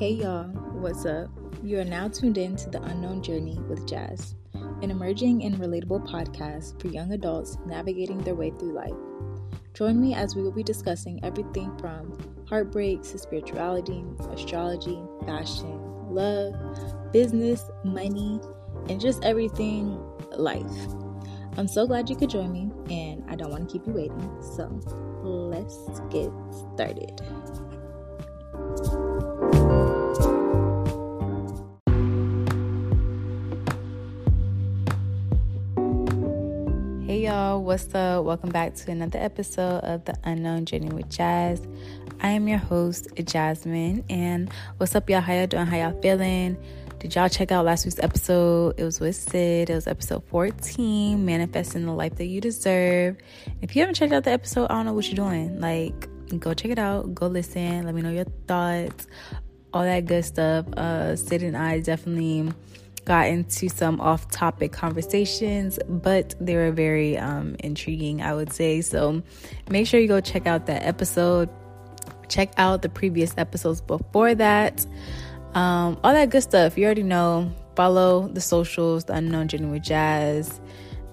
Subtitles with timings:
[0.00, 0.44] Hey y'all,
[0.80, 1.28] what's up?
[1.62, 6.08] You are now tuned in to The Unknown Journey with Jazz, an emerging and relatable
[6.08, 8.94] podcast for young adults navigating their way through life.
[9.74, 12.16] Join me as we will be discussing everything from
[12.48, 15.78] heartbreaks to spirituality, astrology, fashion,
[16.08, 16.54] love,
[17.12, 18.40] business, money,
[18.88, 20.02] and just everything
[20.34, 20.64] life.
[21.58, 24.30] I'm so glad you could join me, and I don't want to keep you waiting,
[24.40, 24.64] so
[25.22, 26.32] let's get
[26.72, 27.20] started.
[37.50, 38.24] Y'all, what's up?
[38.24, 41.60] Welcome back to another episode of The Unknown Journey with Jazz.
[42.20, 45.20] I am your host, Jasmine, and what's up, y'all?
[45.20, 45.66] How y'all doing?
[45.66, 46.56] How y'all feeling?
[47.00, 48.78] Did y'all check out last week's episode?
[48.78, 49.68] It was with Sid.
[49.68, 53.16] It was episode 14, Manifesting the Life That You Deserve.
[53.62, 55.60] If you haven't checked out the episode, I don't know what you're doing.
[55.60, 59.08] Like, go check it out, go listen, let me know your thoughts,
[59.72, 60.66] all that good stuff.
[60.76, 62.52] Uh, Sid and I definitely
[63.04, 68.80] got into some off topic conversations, but they were very um, intriguing, I would say.
[68.80, 69.22] So
[69.68, 71.48] make sure you go check out that episode.
[72.28, 74.86] Check out the previous episodes before that.
[75.54, 76.78] Um, all that good stuff.
[76.78, 77.52] You already know.
[77.76, 80.60] Follow the socials, the unknown journey jazz.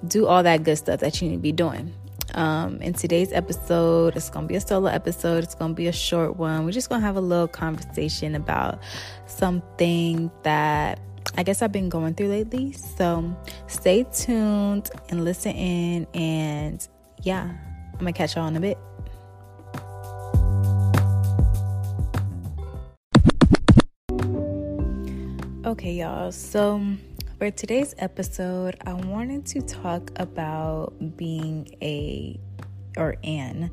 [0.05, 1.93] Do all that good stuff that you need to be doing.
[2.33, 5.43] Um, in today's episode, it's gonna be a solo episode.
[5.43, 6.65] It's gonna be a short one.
[6.65, 8.79] We're just gonna have a little conversation about
[9.27, 10.99] something that
[11.37, 12.71] I guess I've been going through lately.
[12.71, 16.07] So stay tuned and listen in.
[16.15, 16.85] And
[17.21, 17.53] yeah,
[17.93, 18.77] I'm gonna catch y'all in a bit.
[25.63, 26.31] Okay, y'all.
[26.31, 26.81] So
[27.37, 32.39] for today's episode, I wanted to talk about being a
[32.97, 33.69] or an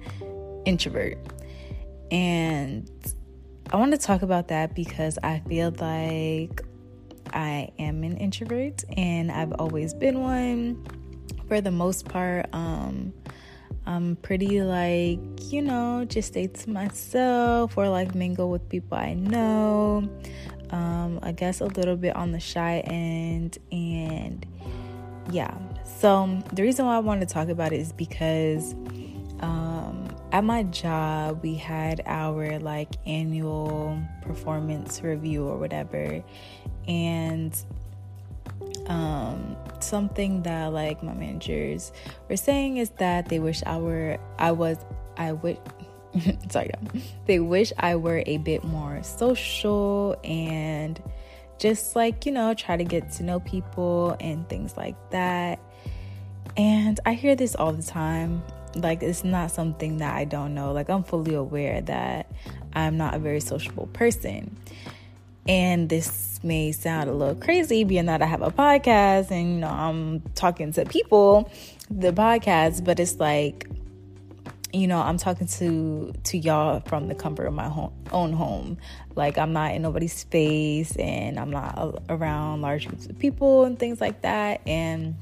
[0.66, 1.16] introvert.
[2.10, 2.90] And
[3.70, 6.62] I want to talk about that because I feel like
[7.32, 10.84] I am an introvert and I've always been one.
[11.48, 13.12] For the most part, um,
[13.86, 15.18] I'm pretty like,
[15.52, 20.08] you know, just stay to myself or like mingle with people I know.
[20.70, 23.58] Um, I guess a little bit on the shy end.
[23.70, 24.46] And
[25.30, 28.74] yeah, so the reason why I want to talk about it is because
[29.40, 36.24] um, at my job, we had our like annual performance review or whatever
[36.88, 37.56] and
[38.86, 41.92] um, something that like my managers
[42.28, 44.78] were saying is that they wish I were I was
[45.16, 45.58] I would
[46.50, 46.70] sorry
[47.26, 51.00] they wish I were a bit more social and
[51.58, 55.60] just like you know try to get to know people and things like that.
[56.56, 58.42] And I hear this all the time.
[58.76, 60.72] Like it's not something that I don't know.
[60.72, 62.30] Like I'm fully aware that
[62.72, 64.56] I'm not a very sociable person
[65.46, 69.60] and this may sound a little crazy being that I have a podcast and you
[69.60, 71.50] know I'm talking to people
[71.90, 73.68] the podcast but it's like
[74.72, 78.78] you know I'm talking to to y'all from the comfort of my home, own home.
[79.14, 83.78] Like I'm not in nobody's space and I'm not around large groups of people and
[83.78, 84.60] things like that.
[84.66, 85.14] And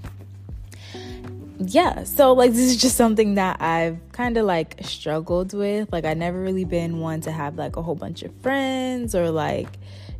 [1.58, 5.92] yeah so like this is just something that I've kind of like struggled with.
[5.92, 9.30] Like I never really been one to have like a whole bunch of friends or
[9.30, 9.68] like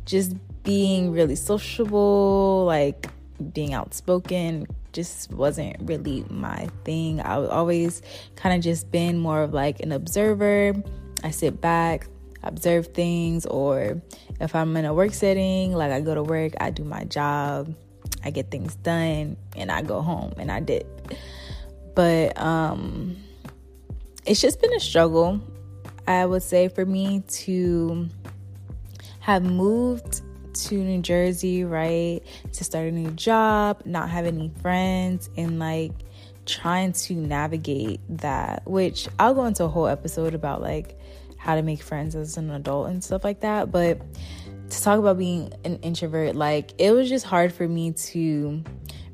[0.05, 3.07] just being really sociable, like
[3.53, 7.19] being outspoken, just wasn't really my thing.
[7.21, 8.01] I was always
[8.35, 10.73] kind of just been more of like an observer.
[11.23, 12.07] I sit back,
[12.43, 14.01] observe things, or
[14.39, 17.73] if I'm in a work setting, like I go to work, I do my job,
[18.23, 20.85] I get things done, and I go home and I did.
[21.95, 23.17] But um
[24.25, 25.41] it's just been a struggle,
[26.07, 28.07] I would say, for me to
[29.23, 30.21] have moved
[30.53, 32.19] to New Jersey, right,
[32.51, 35.93] to start a new job, not have any friends, and like
[36.45, 40.99] trying to navigate that, which I'll go into a whole episode about like
[41.37, 43.71] how to make friends as an adult and stuff like that.
[43.71, 44.01] But
[44.69, 48.61] to talk about being an introvert, like it was just hard for me to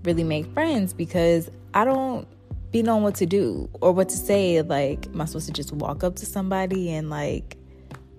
[0.05, 2.27] really make friends because I don't
[2.71, 4.59] be knowing what to do or what to say.
[4.63, 7.57] Like, am I supposed to just walk up to somebody and like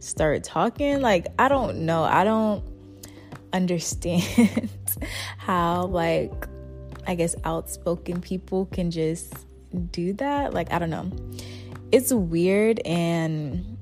[0.00, 1.00] start talking.
[1.00, 2.02] Like, I don't know.
[2.02, 2.64] I don't
[3.52, 4.70] understand
[5.38, 6.32] how, like,
[7.06, 9.32] I guess outspoken people can just
[9.92, 10.52] do that.
[10.52, 11.10] Like, I don't know.
[11.92, 13.78] It's weird and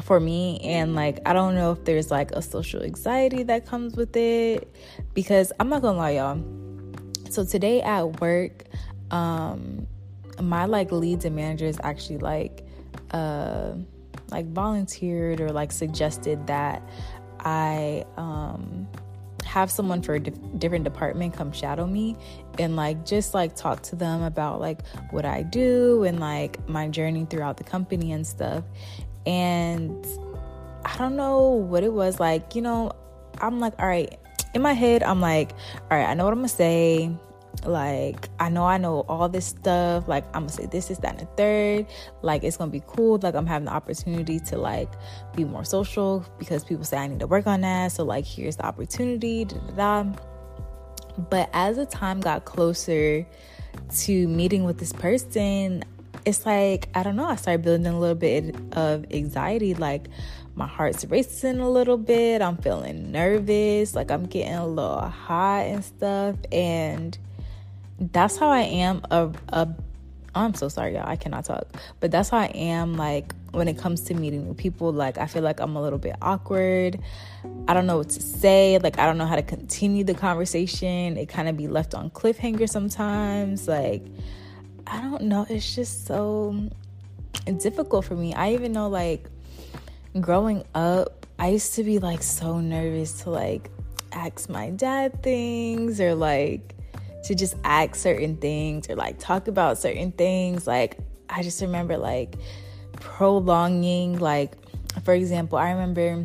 [0.00, 3.94] for me and like I don't know if there's like a social anxiety that comes
[3.94, 4.74] with it
[5.12, 6.42] because I'm not going to lie y'all.
[7.30, 8.64] So today at work
[9.10, 9.86] um
[10.40, 12.66] my like leads and managers actually like
[13.10, 13.74] uh
[14.32, 16.82] like volunteered or like suggested that
[17.40, 18.88] I um
[19.44, 22.16] have someone for a di- different department come shadow me
[22.58, 24.80] and like just like talk to them about like
[25.10, 28.64] what I do and like my journey throughout the company and stuff.
[29.26, 30.06] And
[30.84, 32.92] I don't know what it was like, you know,
[33.40, 34.18] I'm like, all right,
[34.54, 35.52] in my head, I'm like,
[35.90, 37.10] all right, I know what I'm gonna say.
[37.64, 40.08] Like, I know I know all this stuff.
[40.08, 41.86] Like, I'm gonna say this, is that, and a third.
[42.22, 43.18] Like, it's gonna be cool.
[43.22, 44.90] Like, I'm having the opportunity to like
[45.36, 47.92] be more social because people say I need to work on that.
[47.92, 49.44] So, like, here's the opportunity.
[49.44, 50.12] Da, da, da.
[51.30, 53.26] But as the time got closer
[53.98, 55.84] to meeting with this person,
[56.24, 59.74] it's like, I don't know, I started building a little bit of anxiety.
[59.74, 60.08] Like,
[60.54, 62.42] my heart's racing a little bit.
[62.42, 63.94] I'm feeling nervous.
[63.94, 66.36] Like, I'm getting a little hot and stuff.
[66.50, 67.16] And
[68.10, 69.02] that's how I am.
[69.10, 69.68] A, a,
[70.34, 71.08] I'm so sorry, y'all.
[71.08, 71.66] I cannot talk.
[72.00, 72.94] But that's how I am.
[72.96, 75.98] Like, when it comes to meeting new people, like, I feel like I'm a little
[75.98, 76.98] bit awkward.
[77.68, 78.78] I don't know what to say.
[78.78, 81.16] Like, I don't know how to continue the conversation.
[81.16, 83.68] It kind of be left on cliffhanger sometimes.
[83.68, 84.04] Like,
[84.86, 85.46] I don't know.
[85.48, 86.68] It's just so
[87.58, 88.34] difficult for me.
[88.34, 89.28] I even know, like,
[90.20, 93.70] growing up, I used to be like so nervous to like
[94.12, 96.71] ask my dad things or like
[97.24, 100.66] to just ask certain things or like talk about certain things.
[100.66, 100.98] Like,
[101.28, 102.36] I just remember like
[102.94, 104.54] prolonging, like,
[105.04, 106.24] for example, I remember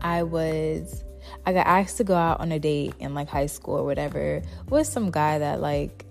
[0.00, 1.02] I was.
[1.44, 4.42] I got asked to go out on a date in like high school or whatever
[4.68, 6.06] with some guy that like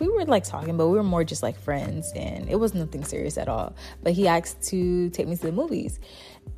[0.00, 3.04] we were like talking, but we were more just like friends and it was nothing
[3.04, 3.74] serious at all.
[4.02, 6.00] But he asked to take me to the movies.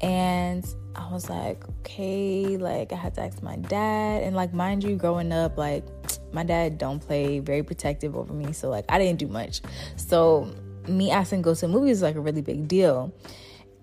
[0.01, 0.67] And
[0.97, 4.23] I was like, okay, like I had to ask my dad.
[4.23, 5.85] And like, mind you, growing up, like
[6.33, 8.53] my dad don't play very protective over me.
[8.53, 9.61] So like I didn't do much.
[9.97, 10.53] So
[10.89, 13.13] me asking to go to movies was like a really big deal.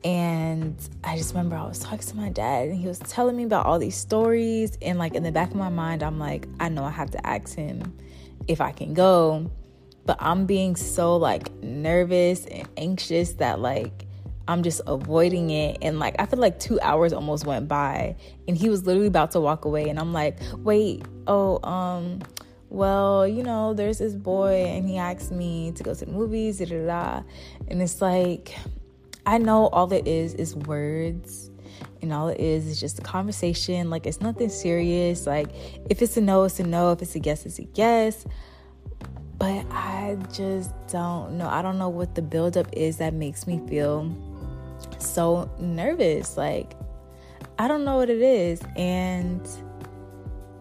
[0.03, 3.43] And I just remember I was talking to my dad and he was telling me
[3.43, 4.77] about all these stories.
[4.81, 7.27] And like in the back of my mind, I'm like, I know I have to
[7.27, 7.97] ask him
[8.47, 9.51] if I can go.
[10.05, 14.05] But I'm being so like nervous and anxious that like
[14.49, 15.77] I'm just avoiding it.
[15.83, 18.15] And like I feel like two hours almost went by
[18.47, 19.89] and he was literally about to walk away.
[19.89, 22.21] And I'm like, wait, oh, um,
[22.69, 26.57] well, you know, there's this boy and he asked me to go to the movies,
[26.57, 27.23] da da da.
[27.67, 28.57] And it's like,
[29.27, 31.51] I know all it is is words
[32.01, 33.91] and all it is is just a conversation.
[33.91, 35.27] Like it's nothing serious.
[35.27, 35.49] Like
[35.91, 36.91] if it's a no, it's a no.
[36.93, 38.25] If it's a yes, it's a yes.
[39.37, 41.47] But I just don't know.
[41.47, 44.11] I don't know what the buildup is that makes me feel
[44.99, 46.37] so nervous.
[46.37, 46.75] Like
[47.57, 48.61] I don't know what it is.
[48.75, 49.47] And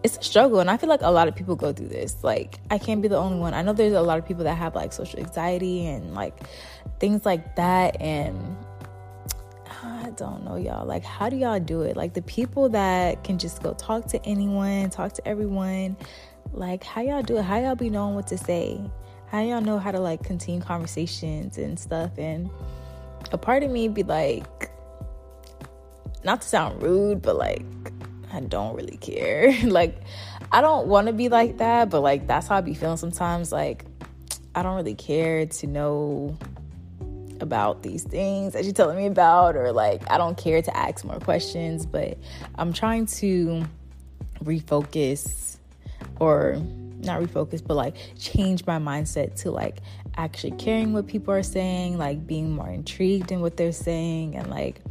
[0.01, 2.57] it's a struggle and i feel like a lot of people go through this like
[2.71, 4.73] i can't be the only one i know there's a lot of people that have
[4.73, 6.39] like social anxiety and like
[7.01, 8.55] things like that and
[9.81, 10.85] I don't know, y'all.
[10.85, 11.95] Like, how do y'all do it?
[11.95, 15.95] Like, the people that can just go talk to anyone, talk to everyone,
[16.51, 17.43] like, how y'all do it?
[17.43, 18.81] How y'all be knowing what to say?
[19.27, 22.11] How y'all know how to like continue conversations and stuff?
[22.17, 22.49] And
[23.33, 24.71] a part of me be like,
[26.23, 27.63] not to sound rude, but like,
[28.31, 29.55] I don't really care.
[29.63, 29.97] like,
[30.51, 33.51] I don't want to be like that, but like, that's how I be feeling sometimes.
[33.51, 33.85] Like,
[34.55, 36.37] I don't really care to know
[37.41, 41.05] about these things that you're telling me about, or like I don't care to ask
[41.05, 42.17] more questions, but
[42.55, 43.65] I'm trying to
[44.43, 45.57] refocus
[46.19, 46.61] or
[46.99, 49.79] not refocus, but like change my mindset to like
[50.17, 54.49] actually caring what people are saying, like being more intrigued in what they're saying, and
[54.49, 54.81] like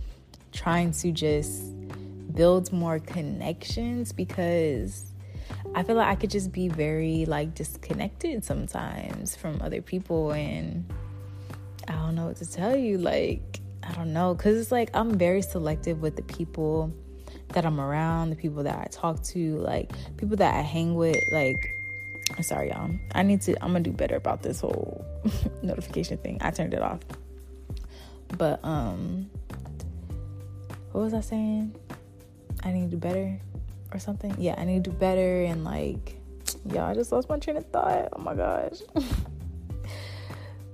[0.52, 1.62] trying to just
[2.34, 5.12] build more connections because
[5.74, 10.90] I feel like I could just be very like disconnected sometimes from other people and
[11.86, 12.98] I don't know what to tell you.
[12.98, 14.34] Like, I don't know.
[14.34, 16.92] Cause it's like I'm very selective with the people
[17.48, 21.16] that I'm around, the people that I talk to, like people that I hang with.
[21.32, 21.74] Like,
[22.42, 22.90] sorry, y'all.
[23.14, 25.04] I need to, I'm gonna do better about this whole
[25.62, 26.38] notification thing.
[26.40, 27.00] I turned it off.
[28.36, 29.30] But, um,
[30.92, 31.74] what was I saying?
[32.62, 33.38] I need to do better
[33.92, 34.34] or something.
[34.38, 35.44] Yeah, I need to do better.
[35.44, 36.20] And like,
[36.72, 38.08] y'all, I just lost my train of thought.
[38.12, 38.80] Oh my gosh.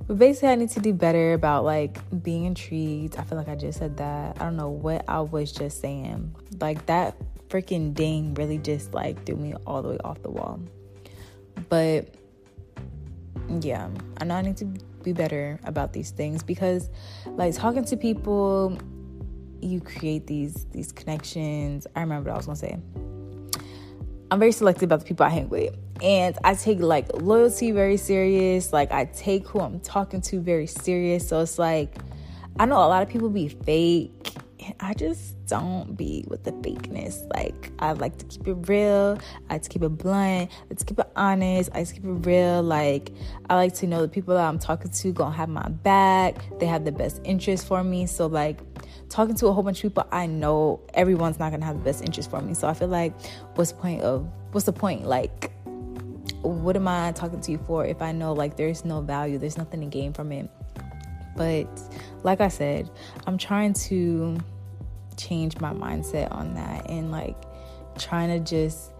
[0.06, 3.16] But basically, I need to do better about like being intrigued.
[3.16, 4.36] I feel like I just said that.
[4.38, 6.34] I don't know what I was just saying.
[6.60, 7.16] Like that
[7.48, 10.60] freaking ding really just like threw me all the way off the wall.
[11.68, 12.14] But
[13.60, 13.88] yeah,
[14.20, 14.66] I know I need to
[15.02, 16.90] be better about these things because
[17.26, 18.78] like talking to people,
[19.60, 21.86] you create these these connections.
[21.94, 22.78] I remember what I was gonna say.
[24.30, 27.96] I'm very selective about the people I hang with and I take like loyalty very
[27.96, 28.72] serious.
[28.72, 31.28] Like I take who I'm talking to very serious.
[31.28, 31.96] So it's like
[32.58, 34.34] I know a lot of people be fake
[34.80, 37.26] I just don't be with the fakeness.
[37.34, 39.18] Like I like to keep it real.
[39.48, 40.50] I like to keep it blunt.
[40.50, 41.70] I like to keep it honest.
[41.72, 42.62] I like to keep it real.
[42.62, 43.10] Like
[43.48, 46.36] I like to know the people that I'm talking to gonna have my back.
[46.58, 48.06] They have the best interest for me.
[48.06, 48.60] So like
[49.08, 52.02] talking to a whole bunch of people, I know everyone's not gonna have the best
[52.02, 52.54] interest for me.
[52.54, 53.12] So I feel like
[53.54, 55.06] what's the point of what's the point?
[55.06, 55.52] Like
[56.42, 59.58] what am I talking to you for if I know like there's no value, there's
[59.58, 60.50] nothing to gain from it?
[61.36, 61.66] But
[62.22, 62.90] like I said,
[63.26, 64.38] I'm trying to
[65.16, 67.36] change my mindset on that and like
[67.98, 68.90] trying to just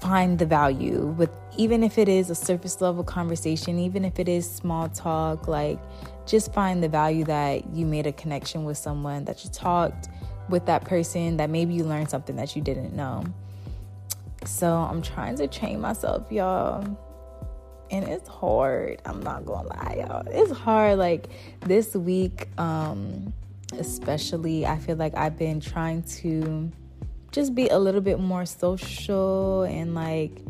[0.00, 4.28] find the value with even if it is a surface level conversation, even if it
[4.28, 5.78] is small talk, like
[6.26, 10.08] just find the value that you made a connection with someone, that you talked
[10.48, 13.24] with that person, that maybe you learned something that you didn't know.
[14.46, 16.96] So I'm trying to train myself, y'all.
[17.90, 19.02] And it's hard.
[19.04, 20.22] I'm not gonna lie, y'all.
[20.28, 20.98] It's hard.
[20.98, 21.28] Like
[21.60, 23.34] this week, um,
[23.78, 26.70] especially, I feel like I've been trying to
[27.32, 30.42] just be a little bit more social and like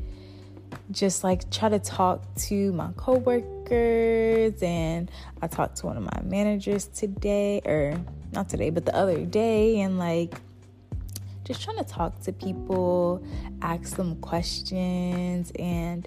[0.90, 4.62] just like try to talk to my coworkers.
[4.62, 5.10] And
[5.42, 8.00] I talked to one of my managers today or
[8.32, 10.34] not today but the other day and like
[11.44, 13.24] just trying to talk to people,
[13.60, 15.52] ask them questions.
[15.58, 16.06] And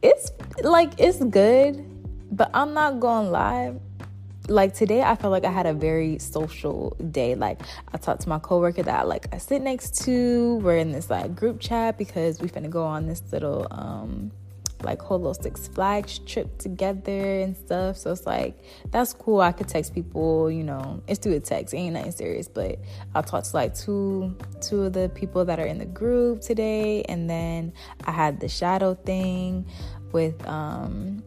[0.00, 0.30] it's
[0.62, 1.84] like it's good,
[2.30, 3.74] but I'm not going lie
[4.48, 7.34] like today I felt like I had a very social day.
[7.34, 7.60] Like
[7.92, 10.56] I talked to my coworker that I, like I sit next to.
[10.56, 14.32] We're in this like group chat because we finna go on this little um
[14.82, 17.96] like Holo Six Flags trip together and stuff.
[17.96, 19.40] So it's like that's cool.
[19.40, 22.48] I could text people, you know, it's through a text, ain't nothing serious.
[22.48, 22.78] But
[23.14, 27.02] I'll talk to like two two of the people that are in the group today,
[27.02, 27.72] and then
[28.04, 29.66] I had the shadow thing
[30.12, 31.22] with um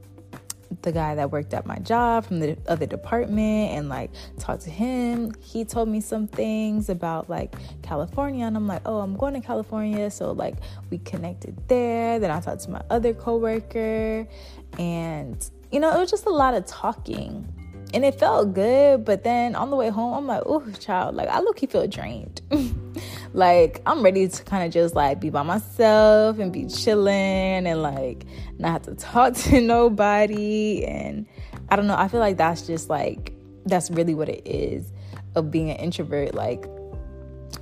[0.82, 4.70] the guy that worked at my job from the other department and like talked to
[4.70, 5.34] him.
[5.42, 9.42] He told me some things about like California and I'm like, "Oh, I'm going to
[9.42, 10.56] California." So like
[10.90, 12.20] we connected there.
[12.20, 14.28] Then I talked to my other coworker
[14.80, 17.48] and you know, it was just a lot of talking.
[17.93, 21.27] And it felt good, but then on the way home, I'm like, "Oh, child, like
[21.27, 22.41] I look he feel drained."
[23.33, 27.81] like I'm ready to kind of just like be by myself and be chilling and
[27.81, 28.25] like
[28.60, 30.86] not have to talk to nobody.
[30.86, 31.25] And
[31.69, 33.33] I don't know, I feel like that's just like
[33.65, 34.91] that's really what it is
[35.36, 36.33] of being an introvert.
[36.33, 36.65] Like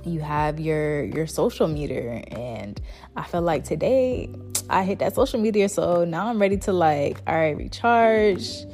[0.04, 2.22] you have your your social meter.
[2.28, 2.80] And
[3.16, 4.30] I feel like today
[4.68, 8.64] I hit that social meter so now I'm ready to like all right recharge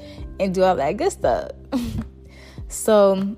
[0.40, 1.50] and do all that good stuff.
[2.68, 3.36] so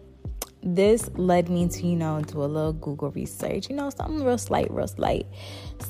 [0.62, 4.38] this led me to, you know, do a little Google research, you know, something real
[4.38, 5.26] slight, real slight.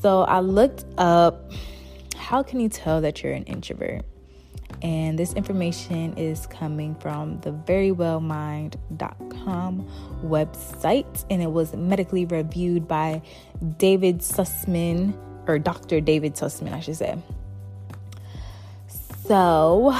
[0.01, 1.53] So I looked up
[2.17, 4.05] how can you tell that you're an introvert?
[4.83, 9.89] And this information is coming from the verywellmind.com
[10.23, 13.23] website, and it was medically reviewed by
[13.79, 15.17] David Susman,
[15.49, 16.03] or Dr.
[16.03, 17.17] David Susman, I should say.
[19.27, 19.97] So,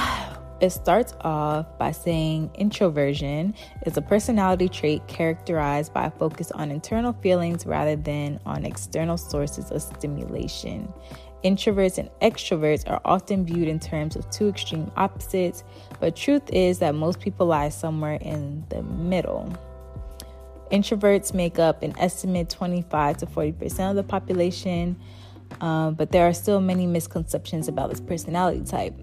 [0.61, 3.53] it starts off by saying introversion
[3.85, 9.17] is a personality trait characterized by a focus on internal feelings rather than on external
[9.17, 10.91] sources of stimulation.
[11.43, 15.63] Introverts and extroverts are often viewed in terms of two extreme opposites,
[16.01, 19.53] but truth is that most people lie somewhere in the middle.
[20.71, 24.99] Introverts make up an estimated 25 to 40% of the population,
[25.61, 28.93] uh, but there are still many misconceptions about this personality type.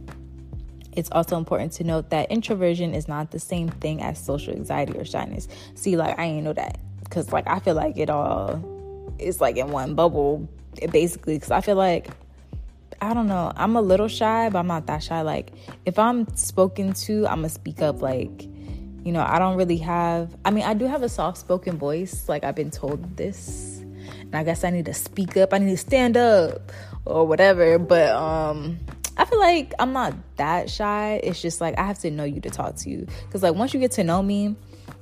[0.96, 4.98] It's also important to note that introversion is not the same thing as social anxiety
[4.98, 5.46] or shyness.
[5.74, 8.62] See, like, I ain't know that because, like, I feel like it all
[9.18, 10.48] is like in one bubble,
[10.90, 11.34] basically.
[11.36, 12.08] Because I feel like,
[13.00, 15.20] I don't know, I'm a little shy, but I'm not that shy.
[15.20, 15.52] Like,
[15.84, 18.00] if I'm spoken to, I'm gonna speak up.
[18.00, 18.44] Like,
[19.04, 22.26] you know, I don't really have, I mean, I do have a soft spoken voice.
[22.28, 23.84] Like, I've been told this.
[24.20, 26.72] And I guess I need to speak up, I need to stand up
[27.04, 27.78] or whatever.
[27.78, 28.78] But, um,
[29.16, 31.20] I feel like I'm not that shy.
[31.22, 33.06] It's just like I have to know you to talk to you.
[33.30, 34.54] Cause like once you get to know me,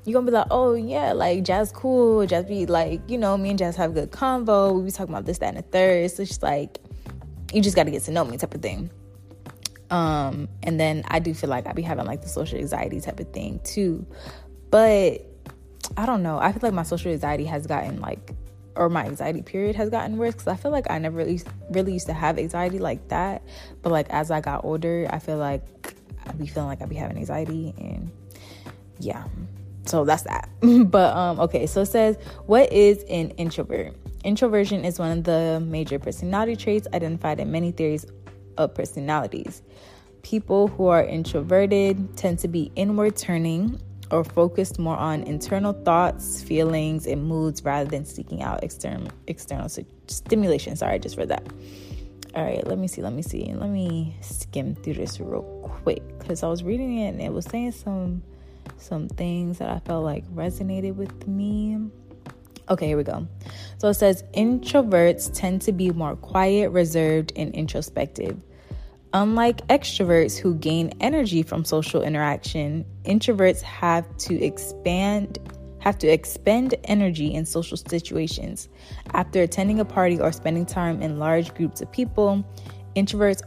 [0.04, 2.24] you're gonna be like, oh yeah, like Jazz cool.
[2.26, 4.74] Jazz be like, you know, me and Jazz have a good convo.
[4.76, 6.10] We be talking about this, that, and the third.
[6.10, 6.78] So it's just like
[7.52, 8.90] you just gotta get to know me type of thing.
[9.90, 13.20] Um, and then I do feel like I be having like the social anxiety type
[13.20, 14.06] of thing too.
[14.70, 15.24] But
[15.96, 16.38] I don't know.
[16.38, 18.32] I feel like my social anxiety has gotten like
[18.76, 21.40] or my anxiety period has gotten worse because I feel like I never really
[21.70, 23.42] really used to have anxiety like that.
[23.82, 25.62] But like as I got older, I feel like
[26.26, 28.10] I'd be feeling like I'd be having anxiety and
[28.98, 29.24] yeah.
[29.86, 30.48] So that's that.
[30.90, 32.16] but um okay, so it says
[32.46, 33.94] what is an introvert?
[34.24, 38.06] Introversion is one of the major personality traits identified in many theories
[38.56, 39.62] of personalities.
[40.22, 43.78] People who are introverted tend to be inward turning
[44.10, 49.68] or focused more on internal thoughts, feelings, and moods rather than seeking out external external
[50.06, 50.76] stimulation.
[50.76, 51.46] Sorry, I just read that.
[52.34, 53.52] All right, let me see, let me see.
[53.54, 55.42] Let me skim through this real
[55.82, 58.22] quick cuz I was reading it and it was saying some
[58.76, 61.78] some things that I felt like resonated with me.
[62.68, 63.26] Okay, here we go.
[63.78, 68.38] So it says introverts tend to be more quiet, reserved, and introspective.
[69.14, 75.38] Unlike extroverts who gain energy from social interaction, introverts have to expand
[75.78, 78.68] have to expend energy in social situations.
[79.12, 82.44] After attending a party or spending time in large groups of people,
[82.96, 83.42] introverts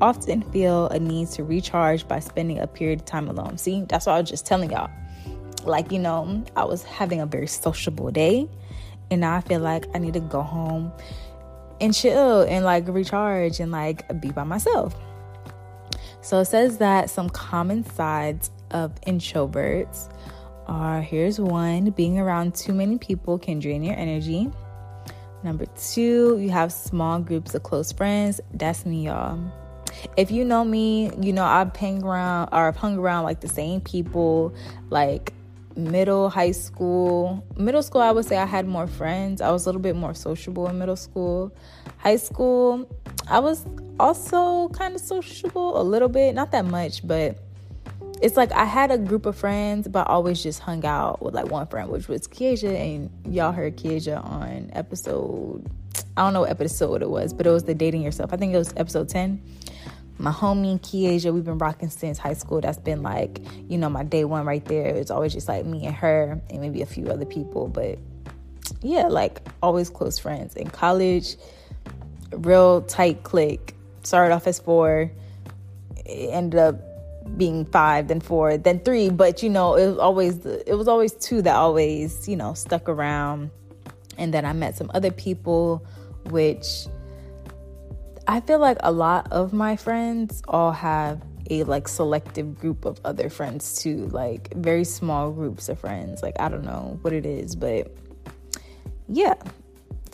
[0.00, 3.56] often feel a need to recharge by spending a period of time alone.
[3.56, 4.90] See, that's what I was just telling y'all.
[5.64, 8.48] Like, you know, I was having a very sociable day,
[9.12, 10.90] and now I feel like I need to go home
[11.80, 14.96] and chill and like recharge and like be by myself.
[16.24, 20.10] So it says that some common sides of introverts
[20.66, 24.48] are here's one being around too many people can drain your energy.
[25.42, 28.40] Number two, you have small groups of close friends.
[28.54, 29.38] That's me, y'all.
[30.16, 33.48] If you know me, you know I've hung around or I've hung around like the
[33.48, 34.54] same people,
[34.88, 35.34] like
[35.76, 37.44] middle, high school.
[37.58, 39.42] Middle school, I would say I had more friends.
[39.42, 41.54] I was a little bit more sociable in middle school.
[42.04, 42.86] High school,
[43.28, 43.64] I was
[43.98, 47.38] also kind of sociable a little bit, not that much, but
[48.20, 51.34] it's like I had a group of friends, but I always just hung out with
[51.34, 55.66] like one friend, which was Kiesia, and y'all heard Kiesia on episode.
[56.16, 58.34] I don't know what episode it was, but it was the dating yourself.
[58.34, 59.42] I think it was episode ten.
[60.18, 62.60] My homie Kiesia, we've been rocking since high school.
[62.60, 64.88] That's been like, you know, my day one right there.
[64.88, 67.98] It's always just like me and her, and maybe a few other people, but
[68.82, 70.54] yeah, like always close friends.
[70.54, 71.36] In college,
[72.38, 73.74] real tight clique.
[74.02, 75.10] Started off as four,
[76.04, 76.76] it ended up
[77.38, 79.08] being five, then four, then three.
[79.08, 82.88] But you know, it was always it was always two that always you know stuck
[82.88, 83.50] around.
[84.18, 85.84] And then I met some other people,
[86.26, 86.86] which
[88.26, 93.00] I feel like a lot of my friends all have a like selective group of
[93.04, 96.22] other friends too, like very small groups of friends.
[96.22, 97.94] Like I don't know what it is, but
[99.08, 99.34] yeah,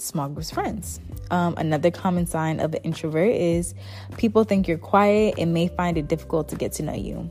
[0.01, 1.01] small groups friends.
[1.31, 3.75] Um, another common sign of an introvert is
[4.17, 7.31] people think you're quiet and may find it difficult to get to know you.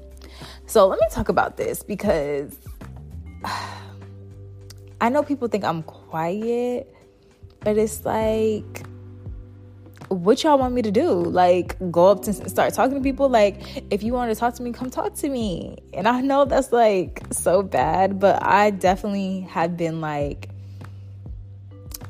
[0.67, 2.57] So let me talk about this because
[5.01, 6.93] I know people think I'm quiet,
[7.61, 8.85] but it's like,
[10.09, 11.11] what y'all want me to do?
[11.11, 13.29] Like, go up to start talking to people?
[13.29, 15.77] Like, if you want to talk to me, come talk to me.
[15.93, 20.49] And I know that's like so bad, but I definitely have been like,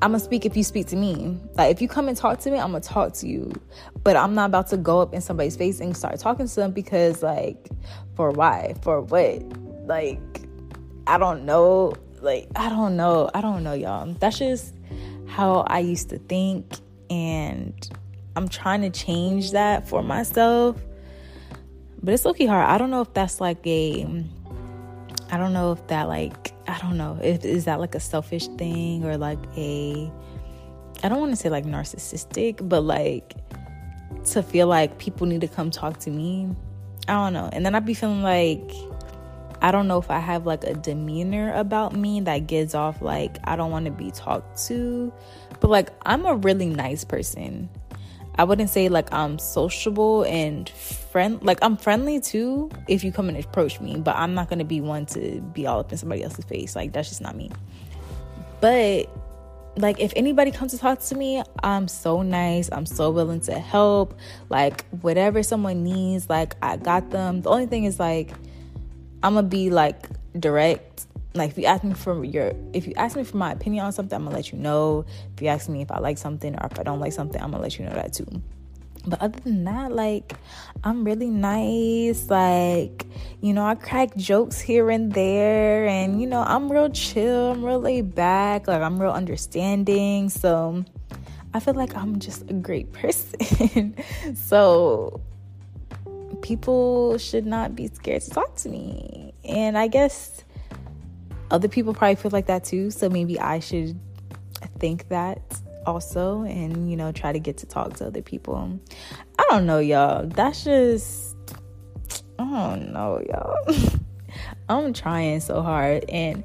[0.01, 1.37] I'm gonna speak if you speak to me.
[1.55, 3.51] Like if you come and talk to me, I'm gonna talk to you.
[4.03, 6.71] But I'm not about to go up in somebody's face and start talking to them
[6.71, 7.67] because like
[8.15, 8.75] for why?
[8.81, 9.41] For what?
[9.85, 10.19] Like
[11.05, 11.93] I don't know.
[12.21, 13.29] Like I don't know.
[13.33, 14.13] I don't know, y'all.
[14.13, 14.73] That's just
[15.27, 16.75] how I used to think
[17.09, 17.89] and
[18.37, 20.77] I'm trying to change that for myself.
[22.01, 22.69] But it's okay hard.
[22.69, 24.03] I don't know if that's like a
[25.29, 27.17] I don't know if that like I don't know.
[27.21, 30.11] If is that like a selfish thing or like a
[31.01, 33.33] I don't want to say like narcissistic, but like
[34.25, 36.47] to feel like people need to come talk to me.
[37.07, 37.49] I don't know.
[37.51, 38.71] And then I'd be feeling like
[39.61, 43.37] I don't know if I have like a demeanor about me that gives off like
[43.45, 45.11] I don't want to be talked to.
[45.59, 47.69] But like I'm a really nice person.
[48.39, 53.27] I wouldn't say like I'm sociable and friend like I'm friendly too if you come
[53.27, 56.23] and approach me, but I'm not gonna be one to be all up in somebody
[56.23, 56.73] else's face.
[56.73, 57.51] Like that's just not me.
[58.61, 59.09] But
[59.75, 62.69] like if anybody comes to talk to me, I'm so nice.
[62.71, 64.17] I'm so willing to help.
[64.47, 67.41] Like whatever someone needs, like I got them.
[67.41, 68.31] The only thing is like
[69.21, 70.07] I'm gonna be like
[70.39, 73.85] direct like if you ask me for your if you ask me for my opinion
[73.85, 75.05] on something i'm gonna let you know.
[75.35, 77.51] If you ask me if i like something or if i don't like something i'm
[77.51, 78.41] gonna let you know that too.
[79.05, 80.33] But other than that like
[80.83, 82.29] i'm really nice.
[82.29, 83.05] Like
[83.41, 85.85] you know i crack jokes here and there.
[85.87, 87.51] And you know i'm real chill.
[87.51, 88.67] I'm real laid back.
[88.67, 90.29] Like i'm real understanding.
[90.29, 90.83] So
[91.53, 93.95] i feel like i'm just a great person.
[94.35, 95.21] So
[96.41, 99.33] people should not be scared to talk to me.
[99.43, 100.43] And i guess
[101.51, 102.91] other people probably feel like that too.
[102.91, 103.99] So maybe I should
[104.79, 105.41] think that
[105.85, 108.79] also and, you know, try to get to talk to other people.
[109.37, 110.27] I don't know, y'all.
[110.27, 111.35] That's just,
[112.37, 113.99] I don't know, y'all.
[114.69, 116.05] I'm trying so hard.
[116.09, 116.43] And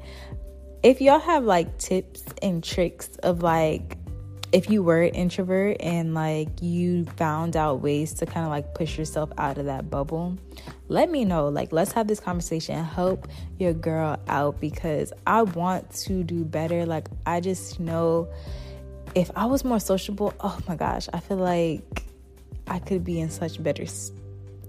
[0.83, 3.97] if y'all have like tips and tricks of like,
[4.51, 8.73] if you were an introvert and like you found out ways to kind of like
[8.73, 10.37] push yourself out of that bubble,
[10.87, 11.49] let me know.
[11.49, 12.83] Like, let's have this conversation.
[12.83, 13.27] Help
[13.59, 16.85] your girl out because I want to do better.
[16.85, 18.27] Like, I just know
[19.15, 22.03] if I was more sociable, oh my gosh, I feel like
[22.67, 23.85] I could be in such better,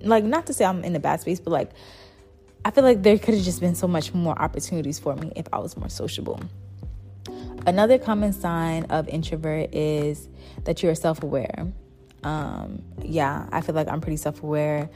[0.03, 1.71] like, not to say I'm in a bad space, but like,
[2.65, 5.47] I feel like there could have just been so much more opportunities for me if
[5.53, 6.41] I was more sociable.
[7.67, 10.29] Another common sign of introvert is
[10.65, 11.67] that you're self aware.
[12.23, 14.89] Um, yeah, I feel like I'm pretty self aware.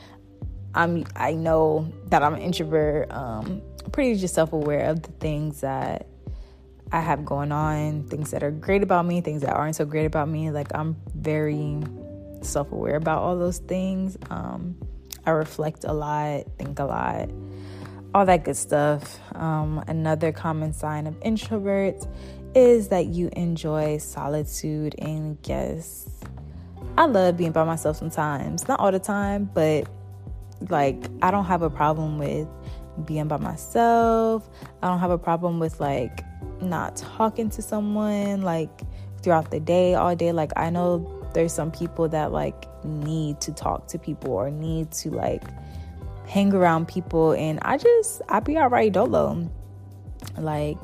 [0.74, 3.10] I'm I know that I'm an introvert.
[3.10, 6.06] Um, pretty just self aware of the things that
[6.92, 10.06] I have going on, things that are great about me, things that aren't so great
[10.06, 10.50] about me.
[10.50, 11.78] Like I'm very
[12.42, 14.16] self aware about all those things.
[14.28, 14.76] Um,
[15.26, 17.30] I reflect a lot, think a lot,
[18.14, 19.20] all that good stuff.
[19.34, 22.08] Um, another common sign of introverts
[22.54, 26.08] is that you enjoy solitude and yes,
[26.96, 28.66] I love being by myself sometimes.
[28.66, 29.88] Not all the time, but
[30.68, 32.48] like I don't have a problem with
[33.04, 34.48] being by myself.
[34.82, 36.24] I don't have a problem with like
[36.60, 38.82] not talking to someone like
[39.22, 40.32] throughout the day, all day.
[40.32, 44.90] Like I know there's some people that like need to talk to people or need
[44.90, 45.42] to like
[46.26, 49.50] hang around people and I just I be alright dolo.
[50.38, 50.78] Like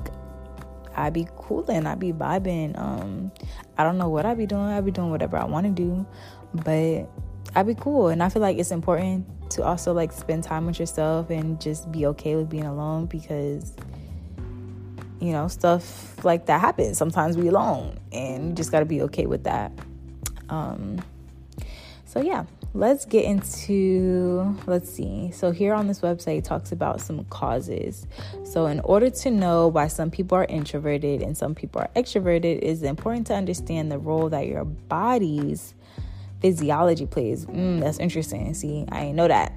[0.95, 2.79] I be cooling, I be vibing.
[2.79, 3.31] Um
[3.77, 4.63] I don't know what I be doing.
[4.63, 6.07] I be doing whatever I want to do,
[6.55, 7.09] but
[7.55, 10.79] I'd be cool and I feel like it's important to also like spend time with
[10.79, 13.73] yourself and just be okay with being alone because
[15.21, 16.99] you know stuff like that happens.
[16.99, 19.73] Sometimes we alone and you just got to be okay with that.
[20.49, 21.03] Um
[22.05, 25.31] so yeah let's get into let's see.
[25.33, 28.07] So here on this website talks about some causes.
[28.45, 32.59] So in order to know why some people are introverted and some people are extroverted
[32.63, 35.75] it's important to understand the role that your bodies
[36.41, 37.47] physiology plays.
[37.47, 38.55] Mm, that's interesting.
[38.55, 39.53] See, I know that.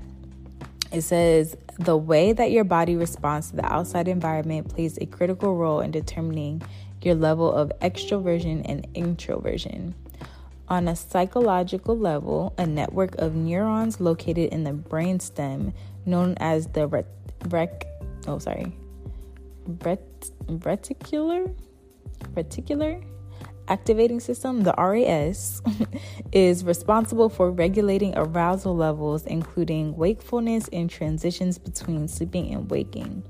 [0.92, 5.56] It says the way that your body responds to the outside environment plays a critical
[5.56, 6.64] role in determining
[7.02, 9.94] your level of extroversion and introversion.
[10.68, 15.74] On a psychological level, a network of neurons located in the brainstem,
[16.06, 17.08] known as the ret-
[17.48, 17.86] rec,
[18.28, 18.72] oh sorry,
[19.84, 21.54] ret- reticular,
[22.34, 23.04] reticular
[23.70, 25.62] activating system, the RAS,
[26.32, 33.24] is responsible for regulating arousal levels, including wakefulness and transitions between sleeping and waking.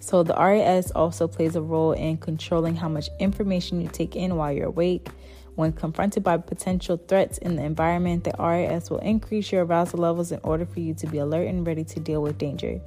[0.00, 4.36] So, the RAS also plays a role in controlling how much information you take in
[4.36, 5.08] while you're awake.
[5.54, 10.32] When confronted by potential threats in the environment, the RAS will increase your arousal levels
[10.32, 12.80] in order for you to be alert and ready to deal with danger.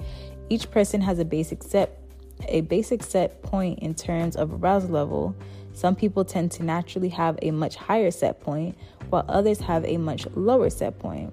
[0.50, 1.98] Each person has a basic set
[2.46, 5.34] a basic set point in terms of arousal level
[5.78, 8.76] some people tend to naturally have a much higher set point,
[9.10, 11.32] while others have a much lower set point.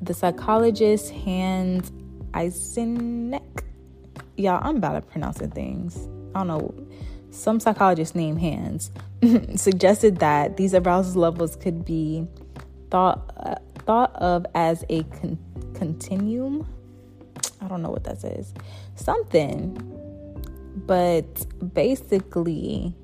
[0.00, 1.90] The psychologist Hans
[2.30, 3.64] Eysenck,
[4.36, 6.06] y'all, I'm bad at pronouncing things.
[6.36, 6.74] I don't know.
[7.32, 8.92] Some psychologists named Hans
[9.60, 12.24] suggested that these arousal levels could be
[12.88, 15.40] thought uh, thought of as a con-
[15.74, 16.64] continuum.
[17.60, 18.54] I don't know what that says.
[18.94, 20.03] Something
[20.74, 22.94] but basically,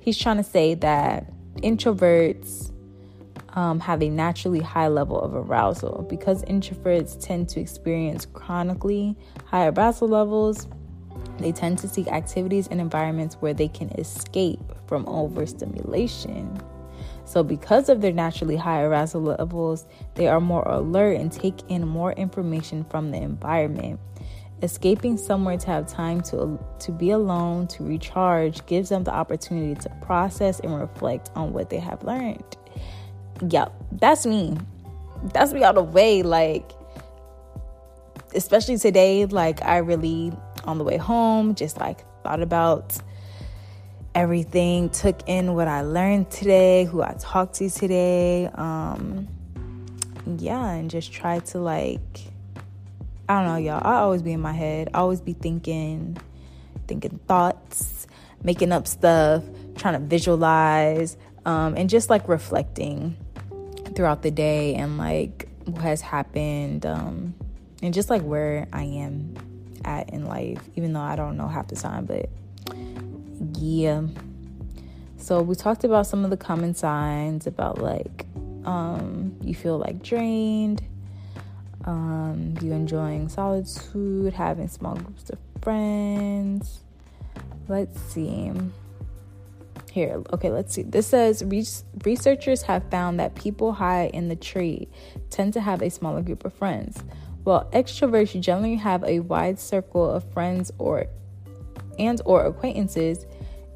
[0.00, 2.72] he's trying to say that introverts
[3.54, 6.06] um, have a naturally high level of arousal.
[6.08, 10.66] Because introverts tend to experience chronically high arousal levels,
[11.38, 16.60] they tend to seek activities and environments where they can escape from overstimulation.
[17.26, 21.86] So, because of their naturally high arousal levels, they are more alert and take in
[21.88, 23.98] more information from the environment.
[24.64, 29.78] Escaping somewhere to have time to, to be alone, to recharge, gives them the opportunity
[29.78, 32.56] to process and reflect on what they have learned.
[33.46, 34.56] Yep, that's me.
[35.34, 36.22] That's me all the way.
[36.22, 36.72] Like,
[38.34, 40.32] especially today, like, I really,
[40.64, 42.96] on the way home, just like thought about
[44.14, 48.46] everything, took in what I learned today, who I talked to today.
[48.54, 49.28] Um,
[50.38, 52.00] yeah, and just try to like
[53.28, 53.80] I don't know, y'all.
[53.82, 54.90] I always be in my head.
[54.92, 56.18] I always be thinking,
[56.86, 58.06] thinking thoughts,
[58.42, 59.42] making up stuff,
[59.76, 63.16] trying to visualize, um, and just like reflecting
[63.94, 67.34] throughout the day and like what has happened, um,
[67.82, 69.34] and just like where I am
[69.86, 72.28] at in life, even though I don't know half the time, but
[73.54, 74.02] yeah.
[75.16, 78.26] So we talked about some of the common signs about like
[78.66, 80.82] um, you feel like drained
[81.84, 86.80] um, you enjoying solitude, having small groups of friends.
[87.68, 88.52] Let's see.
[89.90, 90.82] here, okay, let's see.
[90.82, 91.44] This says
[92.04, 94.88] researchers have found that people high in the tree
[95.30, 97.02] tend to have a smaller group of friends.
[97.44, 101.06] While extroverts generally have a wide circle of friends or
[101.98, 103.26] and or acquaintances,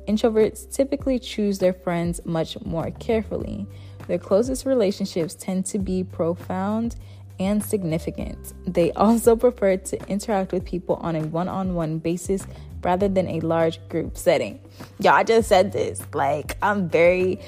[0.08, 3.66] introverts typically choose their friends much more carefully.
[4.08, 6.96] Their closest relationships tend to be profound
[7.38, 8.54] and significant.
[8.66, 12.46] They also prefer to interact with people on a one on one basis
[12.82, 14.60] rather than a large group setting.
[15.00, 16.02] Y'all, just said this.
[16.14, 17.40] Like, I'm very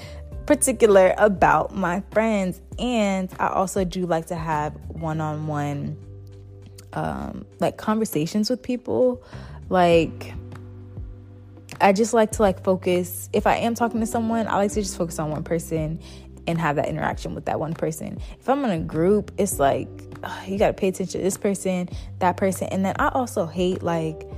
[0.47, 5.97] particular about my friends, and I also do like to have one on one
[6.93, 9.23] um like conversations with people.
[9.69, 10.35] Like,
[11.81, 13.29] I just like to like focus.
[13.33, 16.01] If I am talking to someone, I like to just focus on one person
[16.51, 18.19] and have that interaction with that one person.
[18.39, 19.89] If I'm in a group, it's like
[20.23, 23.47] ugh, you got to pay attention to this person, that person, and then I also
[23.47, 24.29] hate like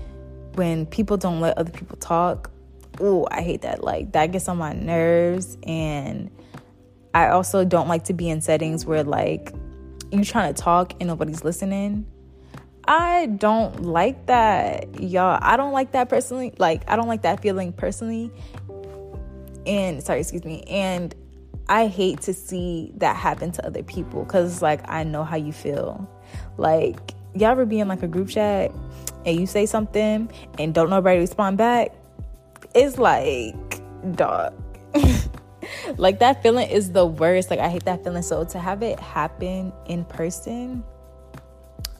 [0.55, 2.51] when people don't let other people talk.
[3.01, 3.83] Oh, I hate that.
[3.83, 6.31] Like that gets on my nerves and
[7.15, 9.53] I also don't like to be in settings where like
[10.11, 12.07] you're trying to talk and nobody's listening.
[12.85, 15.39] I don't like that, y'all.
[15.41, 16.53] I don't like that personally.
[16.59, 18.31] Like I don't like that feeling personally.
[19.67, 20.63] And sorry, excuse me.
[20.63, 21.15] And
[21.69, 25.53] I hate to see that happen to other people cuz like I know how you
[25.53, 26.09] feel.
[26.57, 28.73] Like y'all ever be in like a group chat
[29.25, 31.93] and you say something and don't nobody respond back,
[32.75, 33.55] it's like,
[34.17, 34.55] dog.
[35.97, 37.51] like that feeling is the worst.
[37.51, 38.23] Like I hate that feeling.
[38.23, 40.83] So to have it happen in person,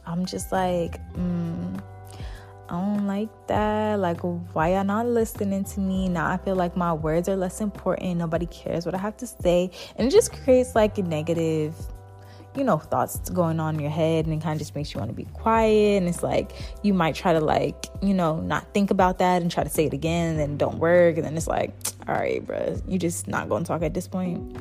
[0.05, 1.79] I'm just like, mm,
[2.73, 3.99] I don't like that.
[3.99, 6.09] Like, why y'all not listening to me?
[6.09, 8.17] Now I feel like my words are less important.
[8.17, 9.69] Nobody cares what I have to say.
[9.95, 11.75] And it just creates like a negative
[12.55, 14.99] you know, thoughts going on in your head and it kind of just makes you
[14.99, 15.97] want to be quiet.
[15.97, 16.51] And it's like
[16.83, 19.85] you might try to, like, you know, not think about that and try to say
[19.85, 21.17] it again and then don't work.
[21.17, 21.73] And then it's like,
[22.07, 24.55] all right, bro, you just not going to talk at this point.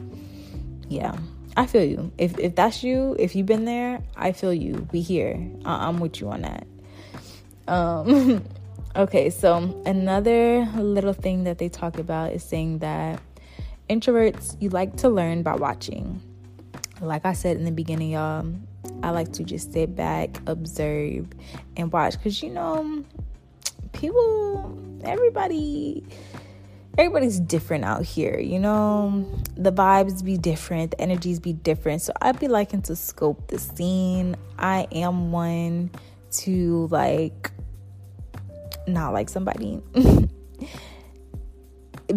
[0.88, 1.16] Yeah,
[1.56, 2.12] I feel you.
[2.18, 4.86] If, if that's you, if you've been there, I feel you.
[4.92, 5.50] We here.
[5.64, 6.66] Uh, I'm with you on that.
[7.68, 8.44] Um,
[8.96, 13.20] okay, so another little thing that they talk about is saying that
[13.88, 16.20] introverts, you like to learn by watching
[17.02, 18.46] like I said in the beginning, y'all,
[19.02, 21.26] I like to just sit back, observe,
[21.76, 22.22] and watch.
[22.22, 23.04] Cause you know,
[23.92, 26.04] people, everybody,
[26.96, 28.38] everybody's different out here.
[28.38, 32.02] You know, the vibes be different, the energies be different.
[32.02, 34.36] So I'd be liking to scope the scene.
[34.58, 35.90] I am one
[36.32, 37.50] to like
[38.86, 39.80] not like somebody.